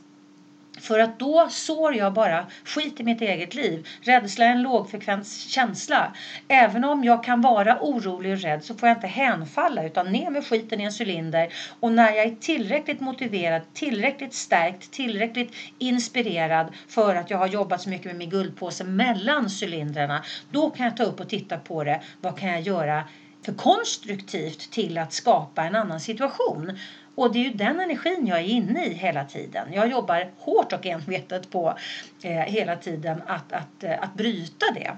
För 0.81 0.99
att 0.99 1.19
då 1.19 1.47
sår 1.49 1.95
jag 1.95 2.13
bara 2.13 2.45
skit 2.65 2.99
i 2.99 3.03
mitt 3.03 3.21
eget 3.21 3.55
liv. 3.55 3.87
Rädsla 4.01 4.45
är 4.45 4.49
en 4.49 4.61
lågfrekvent 4.61 5.27
känsla. 5.27 6.13
Även 6.47 6.83
om 6.83 7.03
jag 7.03 7.23
kan 7.23 7.41
vara 7.41 7.77
orolig 7.81 8.33
och 8.33 8.39
rädd 8.39 8.63
så 8.63 8.75
får 8.75 8.89
jag 8.89 8.97
inte 8.97 9.07
hänfalla 9.07 9.83
utan 9.83 10.11
ner 10.11 10.29
med 10.29 10.47
skiten 10.47 10.81
i 10.81 10.83
en 10.83 10.91
cylinder. 10.99 11.53
Och 11.79 11.91
när 11.91 12.11
jag 12.11 12.25
är 12.25 12.35
tillräckligt 12.35 12.99
motiverad, 12.99 13.61
tillräckligt 13.73 14.33
stärkt, 14.33 14.91
tillräckligt 14.91 15.51
inspirerad 15.79 16.67
för 16.87 17.15
att 17.15 17.29
jag 17.29 17.37
har 17.37 17.47
jobbat 17.47 17.81
så 17.81 17.89
mycket 17.89 18.05
med 18.05 18.15
min 18.15 18.29
guldpåse 18.29 18.83
mellan 18.83 19.49
cylindrarna. 19.61 20.23
Då 20.51 20.69
kan 20.69 20.85
jag 20.85 20.97
ta 20.97 21.03
upp 21.03 21.19
och 21.19 21.29
titta 21.29 21.57
på 21.57 21.83
det. 21.83 22.01
Vad 22.21 22.39
kan 22.39 22.49
jag 22.49 22.61
göra 22.61 23.03
för 23.45 23.53
konstruktivt 23.53 24.71
till 24.71 24.97
att 24.97 25.13
skapa 25.13 25.63
en 25.63 25.75
annan 25.75 25.99
situation. 25.99 26.79
Och 27.15 27.33
det 27.33 27.39
är 27.39 27.43
ju 27.43 27.53
den 27.53 27.79
energin 27.79 28.27
jag 28.27 28.39
är 28.39 28.43
inne 28.43 28.85
i 28.85 28.93
hela 28.93 29.25
tiden. 29.25 29.73
Jag 29.73 29.91
jobbar 29.91 30.31
hårt 30.37 30.73
och 30.73 30.85
envetet 30.85 31.51
på 31.51 31.77
eh, 32.21 32.31
hela 32.31 32.75
tiden 32.75 33.21
att, 33.27 33.53
att, 33.53 33.83
eh, 33.83 34.03
att 34.03 34.13
bryta 34.13 34.65
det. 34.75 34.97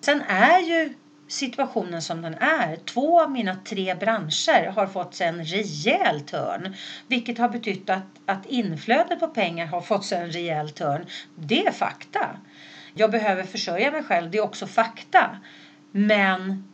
Sen 0.00 0.22
är 0.22 0.58
ju 0.58 0.94
situationen 1.28 2.02
som 2.02 2.22
den 2.22 2.34
är. 2.34 2.76
Två 2.76 3.22
av 3.22 3.30
mina 3.30 3.56
tre 3.64 3.94
branscher 3.94 4.70
har 4.70 4.86
fått 4.86 5.14
sig 5.14 5.26
en 5.26 5.44
rejäl 5.44 6.20
törn. 6.20 6.74
Vilket 7.06 7.38
har 7.38 7.48
betytt 7.48 7.90
att, 7.90 8.06
att 8.26 8.46
inflödet 8.46 9.20
på 9.20 9.28
pengar 9.28 9.66
har 9.66 9.80
fått 9.80 10.04
sig 10.04 10.18
en 10.18 10.32
rejäl 10.32 10.70
törn. 10.70 11.06
Det 11.34 11.66
är 11.66 11.72
fakta. 11.72 12.36
Jag 12.94 13.10
behöver 13.10 13.42
försörja 13.42 13.90
mig 13.90 14.02
själv, 14.02 14.30
det 14.30 14.38
är 14.38 14.44
också 14.44 14.66
fakta. 14.66 15.38
Men 15.90 16.64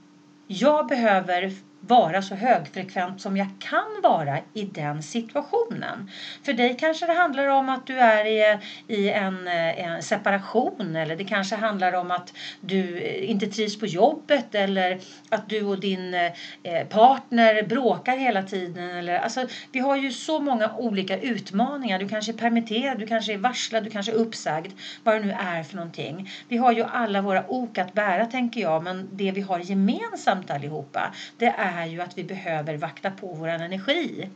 jag 0.60 0.86
behöver 0.86 1.52
vara 1.86 2.22
så 2.22 2.34
högfrekvent 2.34 3.20
som 3.20 3.36
jag 3.36 3.48
kan 3.58 4.00
vara 4.02 4.38
i 4.54 4.64
den 4.64 5.02
situationen. 5.02 6.10
För 6.42 6.52
dig 6.52 6.76
kanske 6.80 7.06
det 7.06 7.12
handlar 7.12 7.46
om 7.48 7.68
att 7.68 7.86
du 7.86 7.98
är 7.98 8.24
i, 8.24 8.58
i 8.86 9.10
en, 9.10 9.48
eh, 9.48 9.86
en, 9.86 10.02
separation 10.02 10.96
eller 10.96 11.16
det 11.16 11.24
kanske 11.24 11.56
handlar 11.56 11.92
om 11.92 12.10
att 12.10 12.32
du 12.60 13.00
inte 13.16 13.46
trivs 13.46 13.78
på 13.78 13.86
jobbet 13.86 14.54
eller 14.54 15.00
att 15.28 15.48
du 15.48 15.64
och 15.64 15.80
din 15.80 16.14
eh, 16.14 16.86
partner 16.88 17.62
bråkar 17.62 18.16
hela 18.16 18.42
tiden. 18.42 18.90
Eller, 18.90 19.18
alltså, 19.18 19.46
vi 19.72 19.80
har 19.80 19.96
ju 19.96 20.12
så 20.12 20.40
många 20.40 20.76
olika 20.76 21.18
utmaningar. 21.20 21.98
Du 21.98 22.08
kanske 22.08 22.32
är 22.32 22.36
permitterad, 22.36 22.98
du 22.98 23.06
kanske 23.06 23.32
är 23.32 23.38
varslad, 23.38 23.84
du 23.84 23.90
kanske 23.90 24.12
är 24.12 24.16
uppsagd. 24.16 24.72
Vad 25.04 25.14
det 25.14 25.20
nu 25.20 25.32
är 25.32 25.62
för 25.62 25.76
någonting. 25.76 26.30
Vi 26.48 26.56
har 26.56 26.72
ju 26.72 26.82
alla 26.82 27.22
våra 27.22 27.50
ok 27.50 27.78
att 27.78 27.92
bära 27.92 28.26
tänker 28.26 28.60
jag 28.60 28.82
men 28.82 29.08
det 29.12 29.32
vi 29.32 29.40
har 29.40 29.58
gemensamt 29.58 30.50
allihopa 30.50 31.12
det 31.38 31.46
är 31.46 31.71
är 31.72 31.86
ju 31.86 32.00
att 32.00 32.18
vi 32.18 32.24
behöver 32.24 32.76
vakta 32.76 33.10
på 33.10 33.34
vår 33.34 33.48
energi 33.48 34.28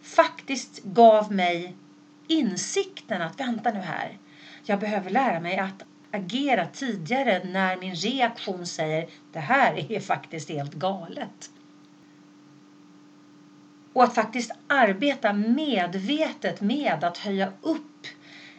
faktiskt 0.02 0.84
gav 0.84 1.32
mig 1.32 1.76
insikten 2.28 3.22
att 3.22 3.40
vänta 3.40 3.72
nu 3.72 3.80
här. 3.80 4.18
Jag 4.66 4.80
behöver 4.80 5.10
lära 5.10 5.40
mig 5.40 5.58
att 5.58 5.84
agera 6.12 6.66
tidigare 6.66 7.44
när 7.44 7.78
min 7.78 7.96
reaktion 7.96 8.66
säger 8.66 9.10
det 9.34 9.40
här 9.40 9.92
är 9.92 10.00
faktiskt 10.00 10.50
helt 10.50 10.74
galet. 10.74 11.52
Och 13.94 14.04
att 14.04 14.16
faktiskt 14.16 14.52
arbeta 14.68 15.34
medvetet 15.34 16.62
med 16.62 17.04
att 17.04 17.18
höja 17.18 17.52
upp 17.62 18.08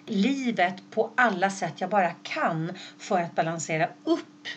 livet 0.07 0.83
på 0.91 1.11
alla 1.15 1.51
sätt 1.51 1.81
jag 1.81 1.91
bara 1.91 2.11
kan 2.11 2.73
för 2.99 3.21
att 3.21 3.35
balansera 3.35 3.89
upp 4.05 4.49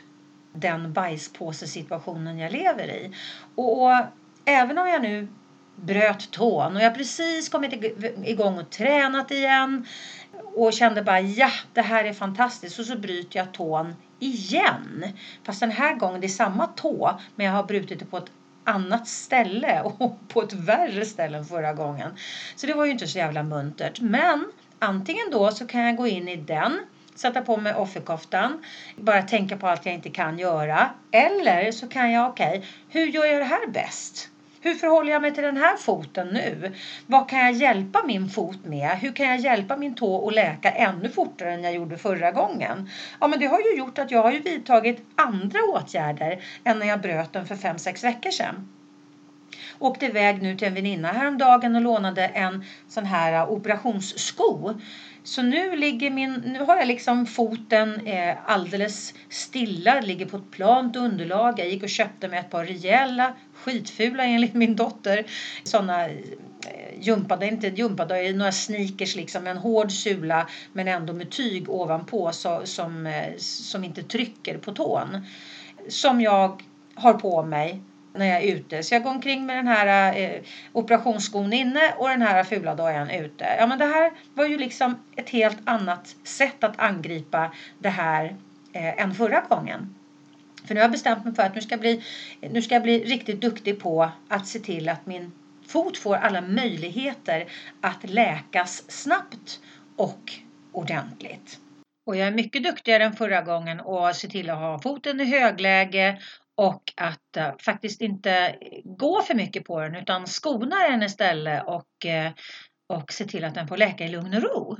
den 0.53 0.93
bajspåsesituationen 0.93 2.39
jag 2.39 2.51
lever 2.51 2.87
i. 2.87 3.15
Och, 3.55 3.83
och 3.83 3.97
även 4.45 4.77
om 4.77 4.87
jag 4.87 5.01
nu 5.01 5.27
bröt 5.75 6.31
tån 6.31 6.75
och 6.75 6.81
jag 6.81 6.95
precis 6.95 7.49
kommit 7.49 7.73
igång 8.23 8.59
och 8.59 8.69
tränat 8.69 9.31
igen 9.31 9.85
och 10.55 10.73
kände 10.73 11.03
bara 11.03 11.21
ja, 11.21 11.49
det 11.73 11.81
här 11.81 12.05
är 12.05 12.13
fantastiskt 12.13 12.79
och 12.79 12.85
så 12.85 12.97
bryter 12.97 13.39
jag 13.39 13.51
tån 13.51 13.95
igen. 14.19 15.05
Fast 15.43 15.59
den 15.59 15.71
här 15.71 15.95
gången 15.95 16.21
det 16.21 16.27
är 16.27 16.29
samma 16.29 16.67
tå 16.67 17.19
men 17.35 17.45
jag 17.45 17.53
har 17.53 17.63
brutit 17.63 17.99
det 17.99 18.05
på 18.05 18.17
ett 18.17 18.31
annat 18.63 19.07
ställe 19.07 19.81
och 19.99 20.19
på 20.27 20.41
ett 20.41 20.53
värre 20.53 21.05
ställe 21.05 21.37
än 21.37 21.45
förra 21.45 21.73
gången. 21.73 22.11
Så 22.55 22.67
det 22.67 22.73
var 22.73 22.85
ju 22.85 22.91
inte 22.91 23.07
så 23.07 23.17
jävla 23.17 23.43
muntert. 23.43 24.01
Men 24.01 24.51
antingen 24.79 25.31
då 25.31 25.51
så 25.51 25.67
kan 25.67 25.81
jag 25.81 25.95
gå 25.95 26.07
in 26.07 26.27
i 26.27 26.35
den 26.35 26.79
sätta 27.15 27.41
på 27.41 27.57
mig 27.57 27.75
offerkoftan, 27.75 28.65
bara 28.95 29.21
tänka 29.21 29.57
på 29.57 29.67
allt 29.67 29.85
jag 29.85 29.95
inte 29.95 30.09
kan 30.09 30.39
göra. 30.39 30.89
Eller 31.11 31.71
så 31.71 31.87
kan 31.87 32.11
jag, 32.11 32.29
okej, 32.29 32.57
okay, 32.57 32.69
hur 32.89 33.05
gör 33.05 33.25
jag 33.25 33.41
det 33.41 33.45
här 33.45 33.67
bäst? 33.67 34.29
Hur 34.61 34.75
förhåller 34.75 35.11
jag 35.11 35.21
mig 35.21 35.33
till 35.33 35.43
den 35.43 35.57
här 35.57 35.77
foten 35.77 36.27
nu? 36.27 36.73
Vad 37.07 37.29
kan 37.29 37.39
jag 37.39 37.51
hjälpa 37.51 38.03
min 38.05 38.29
fot 38.29 38.65
med? 38.65 38.89
Hur 38.89 39.11
kan 39.11 39.25
jag 39.25 39.39
hjälpa 39.39 39.77
min 39.77 39.95
tå 39.95 40.27
att 40.27 40.33
läka 40.33 40.71
ännu 40.71 41.09
fortare 41.09 41.53
än 41.53 41.63
jag 41.63 41.73
gjorde 41.73 41.97
förra 41.97 42.31
gången? 42.31 42.89
Ja, 43.19 43.27
men 43.27 43.39
det 43.39 43.45
har 43.45 43.59
ju 43.59 43.77
gjort 43.77 43.99
att 43.99 44.11
jag 44.11 44.23
har 44.23 44.31
ju 44.31 44.39
vidtagit 44.39 45.05
andra 45.15 45.59
åtgärder 45.73 46.41
än 46.63 46.79
när 46.79 46.87
jag 46.87 47.01
bröt 47.01 47.33
den 47.33 47.45
för 47.45 47.55
fem 47.55 47.77
sex 47.77 48.03
veckor 48.03 48.31
sedan. 48.31 48.69
Åkte 49.79 50.05
iväg 50.05 50.41
nu 50.41 50.55
till 50.55 50.67
en 50.67 50.73
väninna 50.73 51.11
häromdagen 51.11 51.75
och 51.75 51.81
lånade 51.81 52.27
en 52.27 52.65
sån 52.87 53.05
här 53.05 53.49
operationssko 53.49 54.73
så 55.23 55.41
nu 55.41 55.75
ligger 55.75 56.09
min, 56.09 56.33
nu 56.33 56.59
har 56.59 56.77
jag 56.77 56.87
liksom 56.87 57.25
foten 57.25 58.07
eh, 58.07 58.35
alldeles 58.45 59.13
stilla, 59.29 60.01
ligger 60.01 60.25
på 60.25 60.37
ett 60.37 60.51
plant 60.51 60.95
underlag. 60.95 61.59
Jag 61.59 61.69
gick 61.69 61.83
och 61.83 61.89
köpte 61.89 62.27
mig 62.27 62.39
ett 62.39 62.49
par 62.49 62.65
rejäla, 62.65 63.33
skitfula 63.53 64.23
enligt 64.23 64.53
min 64.53 64.75
dotter, 64.75 65.25
sådana 65.63 66.05
eh, 66.05 66.13
jumpade, 66.99 67.47
inte 67.47 67.67
jumpade, 67.67 68.19
eh, 68.19 68.35
några 68.35 68.51
sneakers 68.51 69.15
liksom, 69.15 69.47
en 69.47 69.57
hård 69.57 69.91
sula 69.91 70.47
men 70.73 70.87
ändå 70.87 71.13
med 71.13 71.29
tyg 71.29 71.69
ovanpå 71.69 72.31
så, 72.31 72.61
som, 72.63 73.05
eh, 73.05 73.37
som 73.37 73.83
inte 73.83 74.03
trycker 74.03 74.57
på 74.57 74.71
tån. 74.71 75.25
Som 75.89 76.21
jag 76.21 76.61
har 76.95 77.13
på 77.13 77.43
mig 77.43 77.81
när 78.13 78.25
jag 78.25 78.43
är 78.43 78.55
ute. 78.55 78.83
Så 78.83 78.95
jag 78.95 79.03
går 79.03 79.11
omkring 79.11 79.45
med 79.45 79.57
den 79.57 79.67
här 79.67 80.17
eh, 80.17 80.41
operationsskon 80.73 81.53
inne 81.53 81.93
och 81.97 82.09
den 82.09 82.21
här 82.21 82.43
fula 82.43 82.75
dojan 82.75 83.09
ute. 83.09 83.55
Ja 83.59 83.67
men 83.67 83.79
det 83.79 83.85
här 83.85 84.11
var 84.33 84.45
ju 84.45 84.57
liksom 84.57 85.03
ett 85.15 85.29
helt 85.29 85.57
annat 85.65 86.15
sätt 86.23 86.63
att 86.63 86.79
angripa 86.79 87.53
det 87.79 87.89
här 87.89 88.35
eh, 88.73 89.01
än 89.01 89.15
förra 89.15 89.41
gången. 89.41 89.95
För 90.67 90.73
nu 90.73 90.79
har 90.79 90.83
jag 90.83 90.91
bestämt 90.91 91.25
mig 91.25 91.35
för 91.35 91.43
att 91.43 91.55
nu 91.55 91.61
ska, 91.61 91.73
jag 91.73 91.79
bli, 91.79 92.03
nu 92.41 92.61
ska 92.61 92.75
jag 92.75 92.83
bli 92.83 93.03
riktigt 93.03 93.41
duktig 93.41 93.79
på 93.79 94.09
att 94.27 94.47
se 94.47 94.59
till 94.59 94.89
att 94.89 95.05
min 95.05 95.31
fot 95.67 95.97
får 95.97 96.15
alla 96.15 96.41
möjligheter 96.41 97.45
att 97.81 98.09
läkas 98.09 98.91
snabbt 98.91 99.59
och 99.97 100.33
ordentligt. 100.71 101.59
Och 102.05 102.15
jag 102.15 102.27
är 102.27 102.31
mycket 102.31 102.63
duktigare 102.63 103.03
än 103.03 103.13
förra 103.13 103.41
gången 103.41 103.79
och 103.79 104.15
se 104.15 104.27
till 104.27 104.49
att 104.49 104.57
ha 104.57 104.79
foten 104.79 105.21
i 105.21 105.25
högläge 105.25 106.19
och 106.55 106.93
att 106.95 107.37
uh, 107.37 107.57
faktiskt 107.59 108.01
inte 108.01 108.55
gå 108.83 109.21
för 109.21 109.35
mycket 109.35 109.65
på 109.65 109.79
den 109.79 109.95
utan 109.95 110.27
skona 110.27 110.75
den 110.89 111.03
istället 111.03 111.63
och, 111.67 112.05
uh, 112.05 112.31
och 112.87 113.13
se 113.13 113.25
till 113.25 113.43
att 113.43 113.55
den 113.55 113.67
får 113.67 113.77
läka 113.77 114.05
i 114.05 114.09
lugn 114.09 114.33
och 114.33 114.43
ro. 114.43 114.77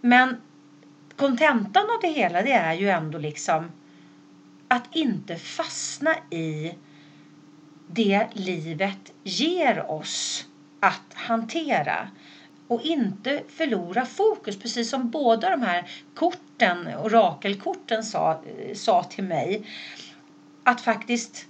Men 0.00 0.40
kontentan 1.16 1.82
av 1.82 2.00
det 2.02 2.08
hela 2.08 2.42
det 2.42 2.52
är 2.52 2.72
ju 2.74 2.88
ändå 2.88 3.18
liksom 3.18 3.70
att 4.68 4.96
inte 4.96 5.36
fastna 5.36 6.14
i 6.30 6.74
det 7.88 8.26
livet 8.32 9.12
ger 9.22 9.90
oss 9.90 10.46
att 10.80 11.14
hantera 11.14 12.08
och 12.68 12.82
inte 12.82 13.42
förlora 13.48 14.06
fokus. 14.06 14.58
Precis 14.58 14.90
som 14.90 15.10
båda 15.10 15.50
de 15.50 15.62
här 15.62 15.90
korten, 16.14 16.88
orakelkorten 17.04 18.04
sa, 18.04 18.32
eh, 18.32 18.74
sa 18.74 19.02
till 19.02 19.24
mig 19.24 19.66
att 20.64 20.80
faktiskt 20.80 21.48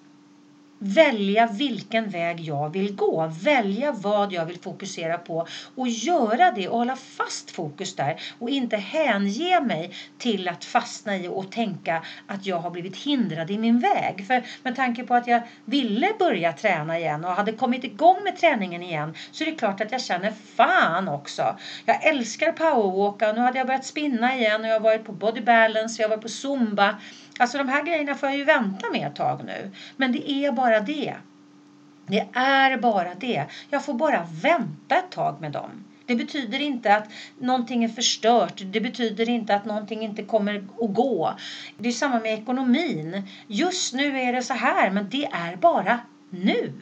välja 0.79 1.46
vilken 1.46 2.11
väg 2.11 2.40
jag 2.40 2.70
vill 2.70 2.94
gå, 2.94 3.27
välja 3.27 3.92
vad 3.92 4.33
jag 4.33 4.46
vill 4.46 4.59
fokusera 4.59 5.18
på 5.18 5.46
och 5.74 5.88
göra 5.88 6.50
det 6.50 6.68
och 6.68 6.79
hålla 6.79 6.96
fast 6.96 7.50
fokus 7.50 7.96
där 7.96 8.20
och 8.38 8.50
inte 8.50 8.77
hänge 8.77 9.61
mig 9.61 9.90
till 10.18 10.48
att 10.48 10.64
fastna 10.64 11.16
i 11.16 11.29
och 11.29 11.50
tänka 11.50 12.03
att 12.27 12.46
jag 12.46 12.59
har 12.59 12.70
blivit 12.70 12.96
hindrad 12.96 13.50
i 13.50 13.59
min 13.59 13.79
väg. 13.79 14.27
För 14.27 14.42
med 14.62 14.77
tanke 14.77 15.05
på 15.05 15.14
att 15.14 15.27
jag 15.27 15.42
ville 15.64 16.07
börja 16.18 16.53
träna 16.53 16.98
igen 16.98 17.24
och 17.24 17.31
hade 17.31 17.53
kommit 17.53 17.85
igång 17.85 18.24
med 18.24 18.37
träningen 18.37 18.83
igen 18.83 19.14
så 19.31 19.44
är 19.44 19.46
det 19.46 19.53
klart 19.53 19.81
att 19.81 19.92
jag 19.92 20.00
känner 20.00 20.31
fan 20.31 21.09
också. 21.09 21.55
Jag 21.85 22.05
älskar 22.07 22.53
powerwalka 22.53 23.29
och 23.29 23.35
nu 23.35 23.40
hade 23.40 23.59
jag 23.59 23.66
börjat 23.66 23.85
spinna 23.85 24.35
igen 24.35 24.64
och 24.64 24.70
jag 24.70 24.74
har 24.74 24.81
varit 24.81 25.05
på 25.05 25.12
body 25.12 25.40
balance, 25.40 26.03
jag 26.03 26.09
har 26.09 26.16
varit 26.16 26.22
på 26.22 26.29
zumba 26.29 26.94
Alltså 27.38 27.58
de 27.58 27.68
här 27.68 27.82
grejerna 27.82 28.14
får 28.14 28.28
jag 28.28 28.38
ju 28.38 28.44
vänta 28.44 28.90
med 28.90 29.06
ett 29.06 29.16
tag 29.16 29.44
nu. 29.44 29.70
Men 29.96 30.12
det 30.12 30.30
är 30.30 30.52
bara 30.52 30.80
det. 30.80 31.14
Det 32.06 32.28
är 32.32 32.76
bara 32.76 33.14
det. 33.14 33.46
Jag 33.70 33.84
får 33.84 33.94
bara 33.94 34.26
vänta 34.42 34.96
ett 34.96 35.10
tag 35.10 35.40
med 35.40 35.52
dem. 35.52 35.84
Det 36.06 36.14
betyder 36.16 36.60
inte 36.60 36.94
att 36.94 37.08
någonting 37.38 37.84
är 37.84 37.88
förstört. 37.88 38.62
Det 38.64 38.80
betyder 38.80 39.28
inte 39.28 39.54
att 39.54 39.64
någonting 39.64 40.02
inte 40.02 40.22
kommer 40.22 40.54
att 40.54 40.94
gå. 40.94 41.34
Det 41.78 41.88
är 41.88 41.92
samma 41.92 42.20
med 42.20 42.34
ekonomin. 42.34 43.22
Just 43.46 43.94
nu 43.94 44.20
är 44.20 44.32
det 44.32 44.42
så 44.42 44.54
här, 44.54 44.90
men 44.90 45.08
det 45.08 45.24
är 45.24 45.56
bara 45.56 45.98
nu. 46.30 46.72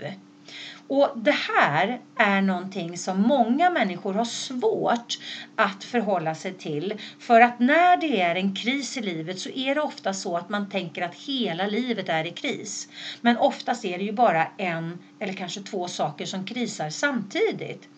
Och 0.88 1.10
det 1.16 1.36
här 1.56 2.00
är 2.16 2.42
någonting 2.42 2.98
som 2.98 3.22
många 3.22 3.70
människor 3.70 4.14
har 4.14 4.24
svårt 4.24 5.18
att 5.56 5.84
förhålla 5.84 6.34
sig 6.34 6.54
till. 6.54 6.94
För 7.18 7.40
att 7.40 7.58
när 7.58 7.96
det 7.96 8.20
är 8.20 8.34
en 8.34 8.54
kris 8.54 8.96
i 8.96 9.02
livet 9.02 9.40
så 9.40 9.50
är 9.50 9.74
det 9.74 9.80
ofta 9.80 10.14
så 10.14 10.36
att 10.36 10.48
man 10.48 10.70
tänker 10.70 11.02
att 11.02 11.14
hela 11.14 11.66
livet 11.66 12.08
är 12.08 12.26
i 12.26 12.30
kris. 12.30 12.88
Men 13.20 13.36
oftast 13.36 13.84
är 13.84 13.98
det 13.98 14.04
ju 14.04 14.12
bara 14.12 14.46
en 14.58 14.98
eller 15.18 15.32
kanske 15.32 15.60
två 15.60 15.88
saker 15.88 16.26
som 16.26 16.46
krisar 16.46 16.90
samtidigt. 16.90 17.88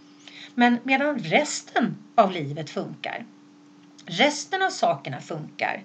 Men 0.55 0.79
medan 0.83 1.19
resten 1.19 1.97
av 2.15 2.33
livet 2.33 2.71
funkar. 2.71 3.25
Resten 4.07 4.63
av 4.63 4.71
sakerna 4.71 5.21
funkar. 5.21 5.85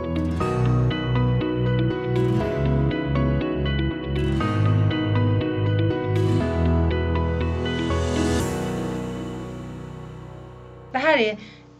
här 11.18 11.24
är 11.26 11.38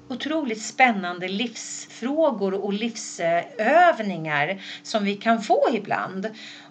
otroligt 0.10 0.62
spännande 0.62 1.28
livsfrågor 1.28 2.54
och 2.54 2.74
livsövningar 2.74 4.62
som 4.84 5.04
vi 5.04 5.16
kan 5.16 5.42
få 5.42 5.62
ibland. 5.74 6.30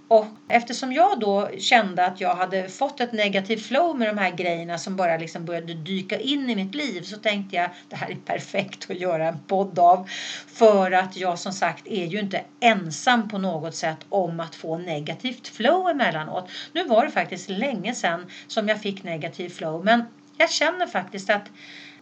Och 0.08 0.26
eftersom 0.48 0.92
jag 0.92 1.20
då 1.20 1.50
kände 1.58 2.06
att 2.06 2.20
jag 2.20 2.34
hade 2.34 2.68
fått 2.68 3.00
ett 3.00 3.12
negativt 3.12 3.66
flow 3.66 3.98
med 3.98 4.08
de 4.08 4.18
här 4.18 4.30
grejerna 4.30 4.78
som 4.78 4.96
bara 4.96 5.16
liksom 5.16 5.44
började 5.44 5.74
dyka 5.74 6.18
in 6.18 6.50
i 6.50 6.54
mitt 6.56 6.74
liv 6.74 7.02
så 7.02 7.16
tänkte 7.16 7.56
jag 7.56 7.70
det 7.88 7.96
här 7.96 8.10
är 8.10 8.14
perfekt 8.14 8.90
att 8.90 8.96
göra 8.96 9.28
en 9.28 9.38
podd 9.46 9.78
av. 9.78 10.08
För 10.46 10.92
att 10.92 11.16
jag 11.16 11.38
som 11.38 11.52
sagt 11.52 11.86
är 11.86 12.06
ju 12.06 12.20
inte 12.20 12.40
ensam 12.60 13.28
på 13.28 13.38
något 13.38 13.74
sätt 13.74 13.98
om 14.08 14.40
att 14.40 14.54
få 14.54 14.78
negativt 14.78 15.48
flow 15.48 15.88
emellanåt. 15.90 16.50
Nu 16.72 16.84
var 16.84 17.04
det 17.04 17.10
faktiskt 17.10 17.48
länge 17.48 17.94
sedan 17.94 18.26
som 18.46 18.68
jag 18.68 18.80
fick 18.80 19.02
negativt 19.02 19.56
flow 19.56 19.84
men 19.84 20.04
jag 20.38 20.50
känner 20.50 20.86
faktiskt 20.86 21.30
att 21.30 21.50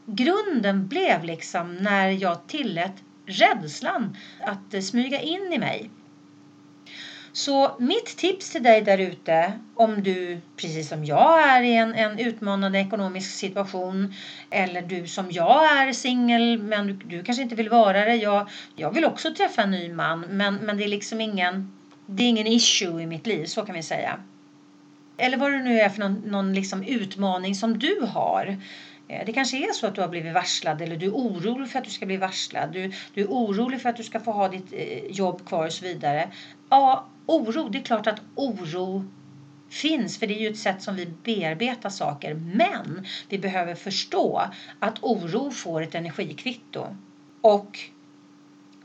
grunden 0.06 0.88
blev 0.88 1.24
liksom 1.24 1.76
när 1.76 2.08
jag 2.08 2.46
tillät 2.46 2.94
rädslan 3.26 4.16
att 4.40 4.84
smyga 4.84 5.20
in 5.20 5.52
i 5.52 5.58
mig. 5.58 5.90
Så 7.32 7.76
mitt 7.78 8.16
tips 8.16 8.50
till 8.50 8.62
dig 8.62 8.82
där 8.82 8.98
ute, 8.98 9.52
om 9.74 10.02
du 10.02 10.40
precis 10.56 10.88
som 10.88 11.04
jag 11.04 11.48
är 11.48 11.62
i 11.62 11.76
en, 11.76 11.94
en 11.94 12.18
utmanande 12.18 12.78
ekonomisk 12.78 13.30
situation 13.30 14.14
eller 14.50 14.82
du 14.82 15.06
som 15.06 15.30
jag 15.30 15.78
är 15.78 15.92
singel 15.92 16.58
men 16.58 16.86
du, 16.86 16.92
du, 16.92 17.22
kanske 17.22 17.42
inte 17.42 17.54
vill 17.54 17.68
vara 17.68 18.04
det. 18.04 18.14
Jag, 18.14 18.48
jag 18.76 18.90
vill 18.90 19.04
också 19.04 19.34
träffa 19.34 19.62
en 19.62 19.70
ny 19.70 19.92
man 19.92 20.20
men, 20.20 20.54
men 20.54 20.76
det 20.76 20.84
är 20.84 20.88
liksom 20.88 21.20
ingen, 21.20 21.72
det 22.06 22.22
är 22.22 22.28
ingen 22.28 22.46
issue 22.46 23.02
i 23.02 23.06
mitt 23.06 23.26
liv, 23.26 23.46
så 23.46 23.62
kan 23.62 23.74
vi 23.74 23.82
säga. 23.82 24.20
Eller 25.16 25.36
vad 25.36 25.52
det 25.52 25.62
nu 25.62 25.80
är 25.80 25.88
för 25.88 26.00
någon, 26.00 26.14
någon 26.14 26.54
liksom 26.54 26.82
utmaning 26.82 27.54
som 27.54 27.78
du 27.78 28.00
har. 28.00 28.56
Eh, 29.08 29.26
det 29.26 29.32
kanske 29.32 29.56
är 29.56 29.72
så 29.72 29.86
att 29.86 29.94
du 29.94 30.00
har 30.00 30.08
blivit 30.08 30.34
varslad 30.34 30.82
eller 30.82 30.96
du 30.96 31.06
är 31.06 31.12
orolig 31.12 31.70
för 31.70 31.78
att 31.78 31.84
du 31.84 31.90
ska 31.90 32.06
bli 32.06 32.16
varslad. 32.16 32.72
Du, 32.72 32.92
du 33.14 33.20
är 33.20 33.26
orolig 33.26 33.80
för 33.82 33.88
att 33.88 33.96
du 33.96 34.02
ska 34.02 34.20
få 34.20 34.32
ha 34.32 34.48
ditt 34.48 34.72
eh, 34.72 35.04
jobb 35.10 35.46
kvar 35.46 35.66
och 35.66 35.72
så 35.72 35.84
vidare. 35.84 36.30
Ja, 36.70 37.06
oro, 37.26 37.68
det 37.68 37.78
är 37.78 37.82
klart 37.82 38.06
att 38.06 38.20
oro 38.34 39.04
finns 39.70 40.18
för 40.18 40.26
det 40.26 40.34
är 40.34 40.40
ju 40.40 40.48
ett 40.48 40.58
sätt 40.58 40.82
som 40.82 40.96
vi 40.96 41.06
bearbetar 41.06 41.90
saker. 41.90 42.34
Men 42.34 43.06
vi 43.28 43.38
behöver 43.38 43.74
förstå 43.74 44.42
att 44.78 44.98
oro 45.02 45.50
får 45.50 45.82
ett 45.82 45.94
energikvitto. 45.94 46.96
Och 47.40 47.78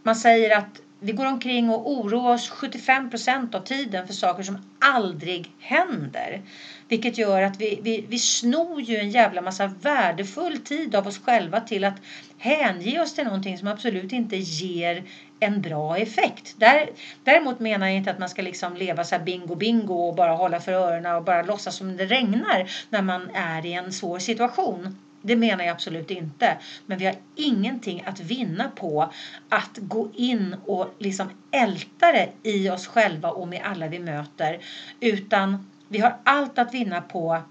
man 0.04 0.16
säger 0.16 0.58
att 0.58 0.82
vi 1.00 1.12
går 1.12 1.26
omkring 1.26 1.70
och 1.70 1.92
oroar 1.92 2.34
oss 2.34 2.50
75 2.50 3.10
procent 3.10 3.56
av 3.56 3.60
tiden 3.60 4.08
för 4.08 4.14
saker 4.14 4.44
som 4.44 4.58
aldrig 4.80 5.52
händer. 5.60 6.42
Vilket 6.88 7.18
gör 7.18 7.42
att 7.42 7.62
vi, 7.62 7.80
vi, 7.82 8.06
vi 8.08 8.20
snor 8.20 8.82
ju 8.82 8.98
en 8.98 9.10
jävla 9.10 9.42
massa 9.42 9.68
värdefull 9.68 10.58
tid 10.58 10.96
av 10.96 11.08
oss 11.08 11.20
själva 11.20 11.62
till 11.62 11.84
att 11.84 12.02
hänge 12.38 13.02
oss 13.02 13.14
till 13.14 13.24
någonting 13.24 13.58
som 13.58 13.68
absolut 13.68 14.14
inte 14.14 14.38
ger 14.38 15.04
en 15.40 15.62
bra 15.62 15.98
effekt. 15.98 16.54
Där, 16.58 16.90
däremot 17.24 17.60
menar 17.60 17.88
jag 17.88 17.96
inte 17.96 18.12
att 18.12 18.18
man 18.18 18.30
ska 18.30 18.42
liksom 18.42 18.78
leva 18.78 19.04
så 19.04 19.16
här 19.16 19.24
bingo 19.24 19.56
bingo 19.56 20.08
och 20.08 20.16
bara 20.16 20.32
hålla 20.32 20.60
för 20.60 20.72
öronen 20.72 21.16
och 21.16 21.24
bara 21.24 21.42
låtsas 21.42 21.76
som 21.76 21.98
det 21.98 22.06
regnar 22.06 22.72
när 22.90 23.02
man 23.02 23.30
är 23.34 23.66
i 23.66 23.74
en 23.74 23.94
svår 23.94 24.20
situation. 24.20 24.96
Det 25.22 25.36
menar 25.36 25.64
jag 25.64 25.72
absolut 25.72 26.12
inte. 26.12 26.58
Men 26.86 26.98
vi 26.98 27.06
har 27.06 27.16
ingenting 27.36 28.04
att 28.06 28.20
vinna 28.20 28.70
på 28.70 29.14
att 29.50 29.78
gå 29.78 30.12
in 30.16 30.56
och 30.66 30.96
liksom 31.00 31.30
älta 31.52 32.12
det 32.12 32.30
i 32.44 32.70
oss 32.70 32.88
själva 32.88 33.30
och 33.30 33.48
med 33.48 33.62
alla 33.64 33.88
vi 33.88 34.00
möter. 34.00 34.60
Utan 35.00 35.72
vi 35.88 36.00
har 36.00 36.18
allt 36.24 36.60
att 36.60 36.74
vinna 36.74 37.02
på 37.02 37.42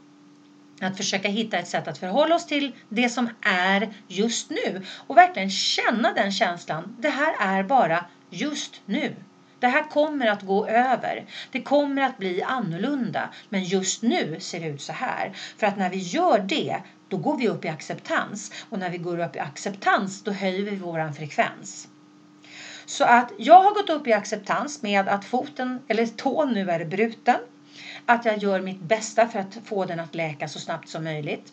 att 0.81 0.96
försöka 0.96 1.28
hitta 1.28 1.59
ett 1.59 1.68
sätt 1.68 1.88
att 1.88 1.98
förhålla 1.98 2.35
oss 2.35 2.46
till 2.46 2.72
det 2.88 3.09
som 3.09 3.28
är 3.42 3.94
just 4.09 4.50
nu 4.50 4.83
och 5.07 5.16
verkligen 5.16 5.50
känna 5.50 6.12
den 6.12 6.33
känslan. 6.33 6.96
Det 6.98 7.09
här 7.09 7.35
är 7.40 7.62
bara 7.62 8.04
just 8.31 8.81
nu. 8.87 9.14
Det 9.61 9.66
här 9.66 9.90
kommer 9.90 10.26
att 10.26 10.42
gå 10.42 10.66
över. 10.66 11.26
Det 11.50 11.62
kommer 11.62 12.02
att 12.02 12.18
bli 12.18 12.42
annorlunda. 12.42 13.28
Men 13.48 13.64
just 13.64 14.02
nu 14.02 14.37
ser 14.40 14.61
det 14.61 14.66
ut 14.66 14.83
så 14.83 14.92
här. 14.92 15.33
För 15.57 15.66
att 15.66 15.76
när 15.76 15.90
vi 15.90 15.98
gör 15.98 16.38
det, 16.38 16.76
då 17.08 17.16
går 17.16 17.36
vi 17.36 17.48
upp 17.48 17.64
i 17.64 17.68
acceptans. 17.68 18.52
Och 18.70 18.78
när 18.78 18.90
vi 18.90 18.98
går 18.98 19.18
upp 19.18 19.36
i 19.36 19.38
acceptans, 19.38 20.22
då 20.22 20.30
höjer 20.30 20.64
vi 20.64 20.76
vår 20.76 21.12
frekvens. 21.12 21.88
Så 22.86 23.04
att 23.04 23.32
jag 23.36 23.62
har 23.62 23.74
gått 23.74 23.90
upp 23.90 24.06
i 24.06 24.12
acceptans 24.12 24.82
med 24.82 25.08
att 25.08 25.24
foten, 25.24 25.78
eller 25.88 26.06
tån 26.06 26.52
nu 26.52 26.70
är 26.70 26.84
bruten. 26.84 27.38
Att 28.06 28.24
jag 28.24 28.38
gör 28.38 28.60
mitt 28.60 28.80
bästa 28.80 29.28
för 29.28 29.38
att 29.38 29.58
få 29.64 29.84
den 29.84 30.00
att 30.00 30.14
läka 30.14 30.48
så 30.48 30.58
snabbt 30.58 30.88
som 30.88 31.04
möjligt. 31.04 31.52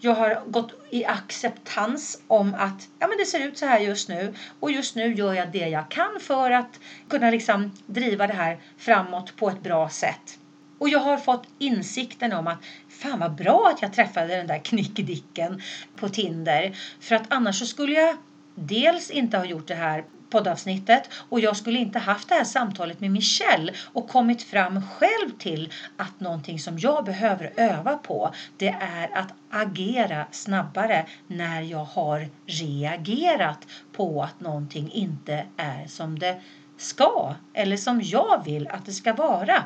Jag 0.00 0.14
har 0.14 0.42
gått 0.46 0.72
i 0.90 1.04
acceptans 1.04 2.22
om 2.26 2.54
att 2.54 2.88
ja, 2.98 3.06
men 3.06 3.18
det 3.18 3.26
ser 3.26 3.40
ut 3.40 3.58
så 3.58 3.66
här 3.66 3.80
just 3.80 4.08
nu 4.08 4.34
och 4.60 4.70
just 4.70 4.96
nu 4.96 5.14
gör 5.14 5.34
jag 5.34 5.52
det 5.52 5.68
jag 5.68 5.88
kan 5.88 6.20
för 6.20 6.50
att 6.50 6.80
kunna 7.08 7.30
liksom 7.30 7.72
driva 7.86 8.26
det 8.26 8.32
här 8.32 8.58
framåt 8.78 9.36
på 9.36 9.48
ett 9.48 9.62
bra 9.62 9.88
sätt. 9.88 10.38
Och 10.80 10.88
jag 10.88 10.98
har 10.98 11.18
fått 11.18 11.48
insikten 11.58 12.32
om 12.32 12.46
att 12.46 12.58
fan 12.88 13.18
vad 13.20 13.34
bra 13.34 13.72
att 13.74 13.82
jag 13.82 13.92
träffade 13.92 14.36
den 14.36 14.46
där 14.46 14.58
knickedicken 14.58 15.62
på 15.96 16.08
Tinder. 16.08 16.76
För 17.00 17.14
att 17.14 17.24
annars 17.28 17.58
så 17.58 17.66
skulle 17.66 17.92
jag 17.92 18.16
dels 18.54 19.10
inte 19.10 19.38
ha 19.38 19.44
gjort 19.44 19.68
det 19.68 19.74
här 19.74 20.04
poddavsnittet 20.30 21.10
och 21.28 21.40
jag 21.40 21.56
skulle 21.56 21.78
inte 21.78 21.98
haft 21.98 22.28
det 22.28 22.34
här 22.34 22.44
samtalet 22.44 23.00
med 23.00 23.10
Michelle 23.10 23.72
och 23.92 24.08
kommit 24.08 24.42
fram 24.42 24.82
själv 24.98 25.30
till 25.38 25.72
att 25.96 26.20
någonting 26.20 26.58
som 26.58 26.78
jag 26.78 27.04
behöver 27.04 27.52
öva 27.56 27.96
på 27.96 28.34
det 28.56 28.76
är 28.80 29.18
att 29.18 29.32
agera 29.50 30.26
snabbare 30.30 31.06
när 31.26 31.60
jag 31.62 31.84
har 31.84 32.28
reagerat 32.46 33.66
på 33.92 34.22
att 34.22 34.40
någonting 34.40 34.90
inte 34.92 35.46
är 35.56 35.86
som 35.86 36.18
det 36.18 36.40
ska 36.76 37.34
eller 37.54 37.76
som 37.76 38.00
jag 38.02 38.44
vill 38.44 38.68
att 38.68 38.86
det 38.86 38.92
ska 38.92 39.12
vara. 39.12 39.64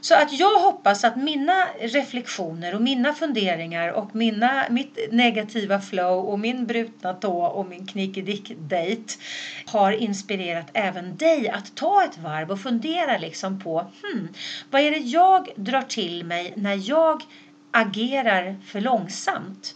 Så 0.00 0.14
att 0.14 0.32
jag 0.32 0.58
hoppas 0.60 1.04
att 1.04 1.16
mina 1.16 1.66
reflektioner 1.80 2.74
och 2.74 2.82
mina 2.82 3.12
funderingar 3.12 3.88
och 3.88 4.14
mina, 4.14 4.66
mitt 4.70 4.98
negativa 5.10 5.80
flow 5.80 6.26
och 6.26 6.38
min 6.38 6.66
brutna 6.66 7.14
tå 7.14 7.44
och 7.44 7.66
min 7.66 7.86
knickedick-date 7.86 9.18
har 9.66 9.92
inspirerat 9.92 10.70
även 10.74 11.16
dig 11.16 11.48
att 11.48 11.74
ta 11.76 12.04
ett 12.04 12.18
varv 12.18 12.50
och 12.50 12.60
fundera 12.60 13.18
liksom 13.18 13.60
på 13.60 13.78
hmm, 13.80 14.28
vad 14.70 14.80
är 14.80 14.90
det 14.90 14.96
jag 14.98 15.48
drar 15.56 15.82
till 15.82 16.24
mig 16.24 16.52
när 16.56 16.88
jag 16.88 17.22
agerar 17.70 18.60
för 18.66 18.80
långsamt? 18.80 19.74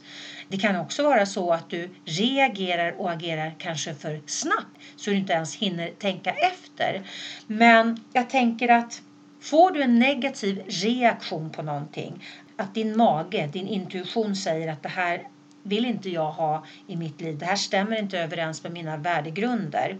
Det 0.48 0.58
kan 0.58 0.76
också 0.76 1.02
vara 1.02 1.26
så 1.26 1.52
att 1.52 1.70
du 1.70 1.94
reagerar 2.04 3.00
och 3.00 3.10
agerar 3.10 3.54
kanske 3.58 3.94
för 3.94 4.20
snabbt 4.26 4.78
så 4.96 5.10
du 5.10 5.16
inte 5.16 5.32
ens 5.32 5.56
hinner 5.56 5.90
tänka 5.90 6.30
efter. 6.30 7.08
Men 7.46 8.04
jag 8.12 8.30
tänker 8.30 8.68
att 8.68 9.02
Får 9.50 9.70
du 9.70 9.82
en 9.82 9.98
negativ 9.98 10.62
reaktion 10.68 11.50
på 11.50 11.62
någonting, 11.62 12.24
att 12.56 12.74
din 12.74 12.96
mage, 12.96 13.50
din 13.52 13.66
intuition 13.66 14.36
säger 14.36 14.72
att 14.72 14.82
det 14.82 14.88
här 14.88 15.28
vill 15.62 15.84
inte 15.84 16.10
jag 16.10 16.30
ha 16.30 16.64
i 16.86 16.96
mitt 16.96 17.20
liv, 17.20 17.38
det 17.38 17.46
här 17.46 17.56
stämmer 17.56 17.98
inte 17.98 18.18
överens 18.18 18.62
med 18.62 18.72
mina 18.72 18.96
värdegrunder. 18.96 19.98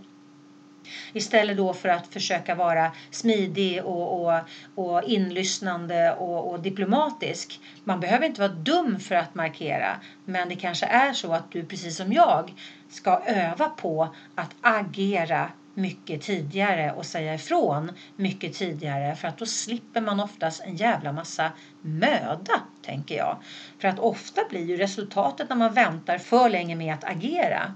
Istället 1.13 1.57
då 1.57 1.73
för 1.73 1.89
att 1.89 2.07
försöka 2.07 2.55
vara 2.55 2.93
smidig 3.11 3.85
och, 3.85 4.27
och, 4.27 4.41
och 4.75 5.03
inlyssnande 5.03 6.13
och, 6.15 6.51
och, 6.51 6.61
diplomatisk. 6.61 7.61
Man 7.85 8.01
behöver 8.01 8.27
inte 8.27 8.41
vara 8.41 8.53
dum 8.53 9.01
för 9.01 9.15
att 9.15 9.35
markera, 9.35 10.01
men 10.25 10.49
det 10.49 10.57
kanske 10.57 10.87
är 10.87 11.13
så 11.13 11.33
att 11.33 11.53
du 11.53 11.65
precis 11.65 11.97
som 11.97 12.13
jag 12.13 12.55
ska 12.89 13.23
öva 13.27 13.69
på 13.69 14.15
att 14.35 14.55
agera 14.61 15.51
mycket 15.77 16.23
tidigare 16.23 16.93
och 16.93 17.07
säga 17.07 17.35
ifrån 17.35 17.93
mycket 18.17 18.55
tidigare 18.55 19.17
för 19.17 19.29
att 19.29 19.39
då 19.39 19.47
slipper 19.47 20.01
man 20.01 20.21
oftast 20.21 20.63
en 20.65 20.77
jävla 20.77 21.13
massa 21.13 21.53
möda, 21.81 22.61
tänker 22.83 23.17
jag. 23.17 23.37
För 23.79 23.89
att 23.89 23.99
ofta 23.99 24.43
blir 24.51 24.65
ju 24.65 24.77
resultatet 24.77 25.49
när 25.49 25.57
man 25.57 25.75
väntar 25.75 26.19
för 26.19 26.49
länge 26.49 26.77
med 26.77 26.95
att 26.95 27.05
agera 27.05 27.75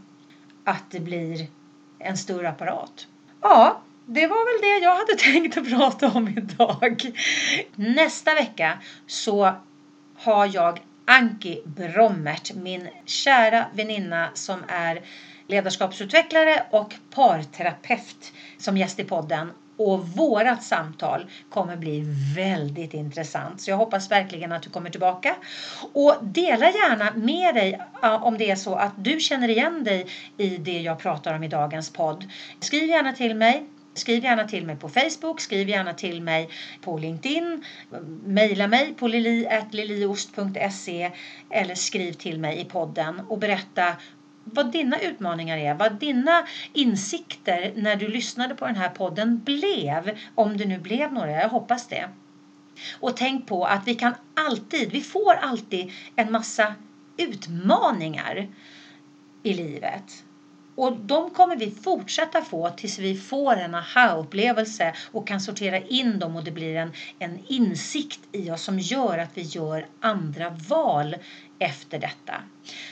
att 0.64 0.90
det 0.90 1.00
blir 1.00 1.46
en 1.98 2.16
större 2.16 2.48
apparat. 2.48 3.06
Ja, 3.40 3.80
det 4.06 4.26
var 4.26 4.52
väl 4.52 4.70
det 4.70 4.84
jag 4.84 4.96
hade 4.96 5.14
tänkt 5.32 5.56
att 5.56 5.70
prata 5.70 6.18
om 6.18 6.28
idag. 6.28 7.02
Nästa 7.74 8.34
vecka 8.34 8.78
så 9.06 9.54
har 10.16 10.54
jag 10.54 10.80
Anki 11.04 11.62
Brommert, 11.64 12.54
min 12.54 12.88
kära 13.04 13.66
väninna 13.72 14.28
som 14.34 14.64
är 14.68 15.02
ledarskapsutvecklare 15.50 16.62
och 16.70 16.94
parterapeut 17.14 18.32
som 18.58 18.76
gäst 18.76 19.00
i 19.00 19.04
podden. 19.04 19.52
Och 19.76 20.08
vårat 20.08 20.62
samtal 20.62 21.26
kommer 21.50 21.76
bli 21.76 22.04
väldigt 22.36 22.94
intressant. 22.94 23.60
Så 23.60 23.70
jag 23.70 23.76
hoppas 23.76 24.10
verkligen 24.10 24.52
att 24.52 24.62
du 24.62 24.70
kommer 24.70 24.90
tillbaka. 24.90 25.36
Och 25.92 26.16
dela 26.22 26.70
gärna 26.70 27.12
med 27.14 27.54
dig 27.54 27.80
om 28.20 28.38
det 28.38 28.50
är 28.50 28.56
så 28.56 28.74
att 28.74 28.92
du 28.96 29.20
känner 29.20 29.48
igen 29.48 29.84
dig 29.84 30.06
i 30.36 30.56
det 30.56 30.80
jag 30.80 30.98
pratar 30.98 31.34
om 31.34 31.44
i 31.44 31.48
dagens 31.48 31.92
podd. 31.92 32.24
Skriv 32.60 32.88
gärna 32.88 33.12
till 33.12 33.36
mig 33.36 33.66
Skriv 33.94 34.24
gärna 34.24 34.44
till 34.44 34.66
mig 34.66 34.76
på 34.76 34.88
Facebook, 34.88 35.40
skriv 35.40 35.68
gärna 35.68 35.94
till 35.94 36.22
mig 36.22 36.48
på 36.80 36.98
LinkedIn, 36.98 37.64
mejla 38.24 38.66
mig 38.66 38.94
på 38.94 39.08
lili.liliost.se 39.08 41.10
eller 41.50 41.74
skriv 41.74 42.12
till 42.12 42.40
mig 42.40 42.60
i 42.60 42.64
podden 42.64 43.20
och 43.28 43.38
berätta 43.38 43.96
vad 44.52 44.72
dina 44.72 45.00
utmaningar 45.00 45.56
är, 45.58 45.74
vad 45.74 45.92
dina 45.92 46.46
insikter 46.72 47.72
när 47.76 47.96
du 47.96 48.08
lyssnade 48.08 48.54
på 48.54 48.66
den 48.66 48.76
här 48.76 48.88
podden 48.88 49.40
blev, 49.44 50.18
om 50.34 50.56
det 50.56 50.64
nu 50.64 50.78
blev 50.78 51.12
några, 51.12 51.30
jag 51.30 51.48
hoppas 51.48 51.88
det. 51.88 52.08
Och 53.00 53.16
tänk 53.16 53.46
på 53.46 53.64
att 53.64 53.86
vi 53.86 53.94
kan 53.94 54.14
alltid, 54.34 54.92
vi 54.92 55.00
får 55.00 55.34
alltid 55.34 55.92
en 56.16 56.32
massa 56.32 56.74
utmaningar 57.16 58.48
i 59.42 59.54
livet. 59.54 60.24
Och 60.74 60.96
de 60.96 61.30
kommer 61.30 61.56
vi 61.56 61.70
fortsätta 61.70 62.42
få 62.42 62.70
tills 62.70 62.98
vi 62.98 63.16
får 63.16 63.56
en 63.56 63.74
aha-upplevelse 63.74 64.94
och 65.12 65.28
kan 65.28 65.40
sortera 65.40 65.78
in 65.78 66.18
dem 66.18 66.36
och 66.36 66.44
det 66.44 66.50
blir 66.50 66.76
en, 66.76 66.92
en 67.18 67.38
insikt 67.46 68.20
i 68.32 68.50
oss 68.50 68.62
som 68.62 68.78
gör 68.78 69.18
att 69.18 69.30
vi 69.34 69.42
gör 69.42 69.86
andra 70.00 70.50
val 70.68 71.16
efter 71.60 71.98
detta. 71.98 72.34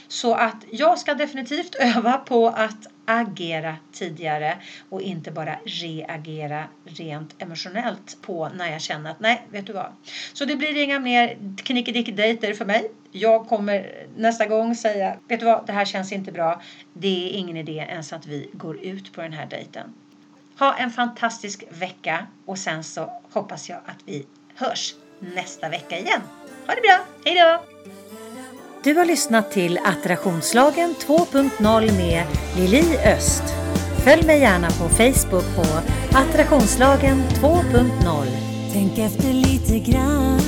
Så 0.09 0.35
att 0.35 0.65
jag 0.71 0.99
ska 0.99 1.15
definitivt 1.15 1.75
öva 1.79 2.13
på 2.13 2.49
att 2.49 2.87
agera 3.05 3.77
tidigare 3.93 4.59
och 4.89 5.03
inte 5.03 5.31
bara 5.31 5.59
reagera 5.65 6.65
rent 6.85 7.43
emotionellt 7.43 8.17
på 8.23 8.49
när 8.49 8.73
jag 8.73 8.81
känner 8.81 9.11
att 9.11 9.21
nej, 9.21 9.47
vet 9.51 9.67
du 9.67 9.73
vad. 9.73 9.93
Så 10.33 10.45
det 10.45 10.57
blir 10.57 10.77
inga 10.77 10.99
mer 11.01 11.39
knickedick-dejter 11.57 12.55
för 12.55 12.65
mig. 12.65 12.91
Jag 13.13 13.47
kommer 13.47 14.07
nästa 14.17 14.47
gång 14.47 14.75
säga, 14.75 15.17
vet 15.29 15.41
du 15.41 15.47
vad, 15.47 15.67
det 15.67 15.73
här 15.73 15.85
känns 15.85 16.13
inte 16.13 16.33
bra. 16.33 16.63
Det 16.93 17.27
är 17.27 17.39
ingen 17.39 17.57
idé 17.57 17.87
ens 17.89 18.13
att 18.13 18.27
vi 18.27 18.51
går 18.53 18.81
ut 18.81 19.13
på 19.13 19.21
den 19.23 19.33
här 19.33 19.47
dejten. 19.47 19.95
Ha 20.59 20.75
en 20.75 20.91
fantastisk 20.91 21.65
vecka 21.71 22.27
och 22.47 22.59
sen 22.59 22.85
så 22.85 23.23
hoppas 23.33 23.69
jag 23.69 23.79
att 23.87 23.99
vi 24.05 24.27
hörs 24.55 24.95
nästa 25.21 25.69
vecka 25.69 25.99
igen. 25.99 26.21
Ha 26.67 26.75
det 26.75 26.81
bra, 26.81 27.07
hejdå! 27.25 27.63
Du 28.83 28.95
har 28.95 29.05
lyssnat 29.05 29.51
till 29.51 29.79
Attraktionslagen 29.85 30.95
2.0 31.07 31.97
med 31.97 32.25
Lili 32.57 32.97
Öst. 32.99 33.43
Följ 34.05 34.27
mig 34.27 34.41
gärna 34.41 34.67
på 34.67 34.88
Facebook 34.88 35.57
på 35.57 35.64
Attraktionslagen 36.19 37.23
2.0. 37.29 38.27
Tänk 38.73 38.99
efter 38.99 39.33
lite 39.33 39.79
grann. 39.79 40.41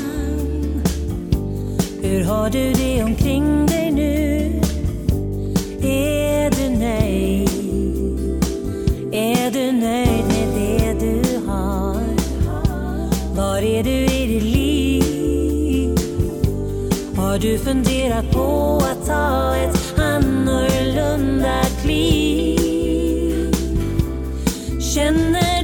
Hur 2.02 2.24
har 2.24 2.50
du 2.50 2.72
det 2.72 3.02
omkring 3.02 3.66
dig 3.66 3.90
nu? 3.90 4.60
Är 5.88 6.50
du 6.50 6.78
nöjd? 6.78 7.50
Är 9.12 9.50
du 9.50 9.72
nöjd 9.72 10.24
med 10.26 10.48
det 10.54 11.06
du 11.06 11.46
har? 11.46 12.02
Var 13.36 13.62
är 13.62 13.82
du 13.82 14.19
Har 17.30 17.38
du 17.38 17.58
funderat 17.58 18.30
på 18.32 18.82
att 18.90 19.06
ta 19.06 19.56
ett 19.56 19.98
annorlunda 19.98 21.62
kliv? 21.82 23.54
Känner 24.94 25.59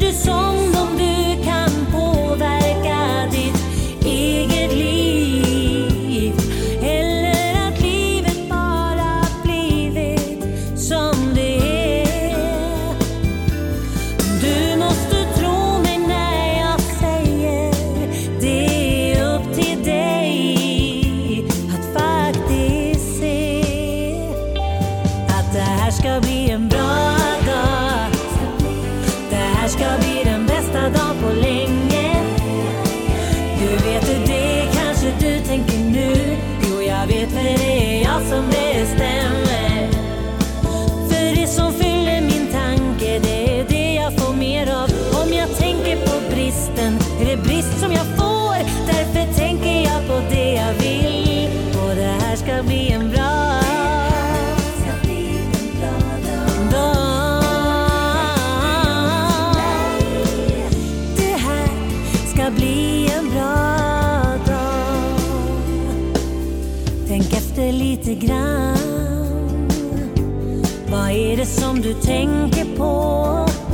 är 71.37 71.41
det 71.41 71.47
som 71.47 71.81
du 71.81 71.95
tänker 71.95 72.77
på? 72.77 73.66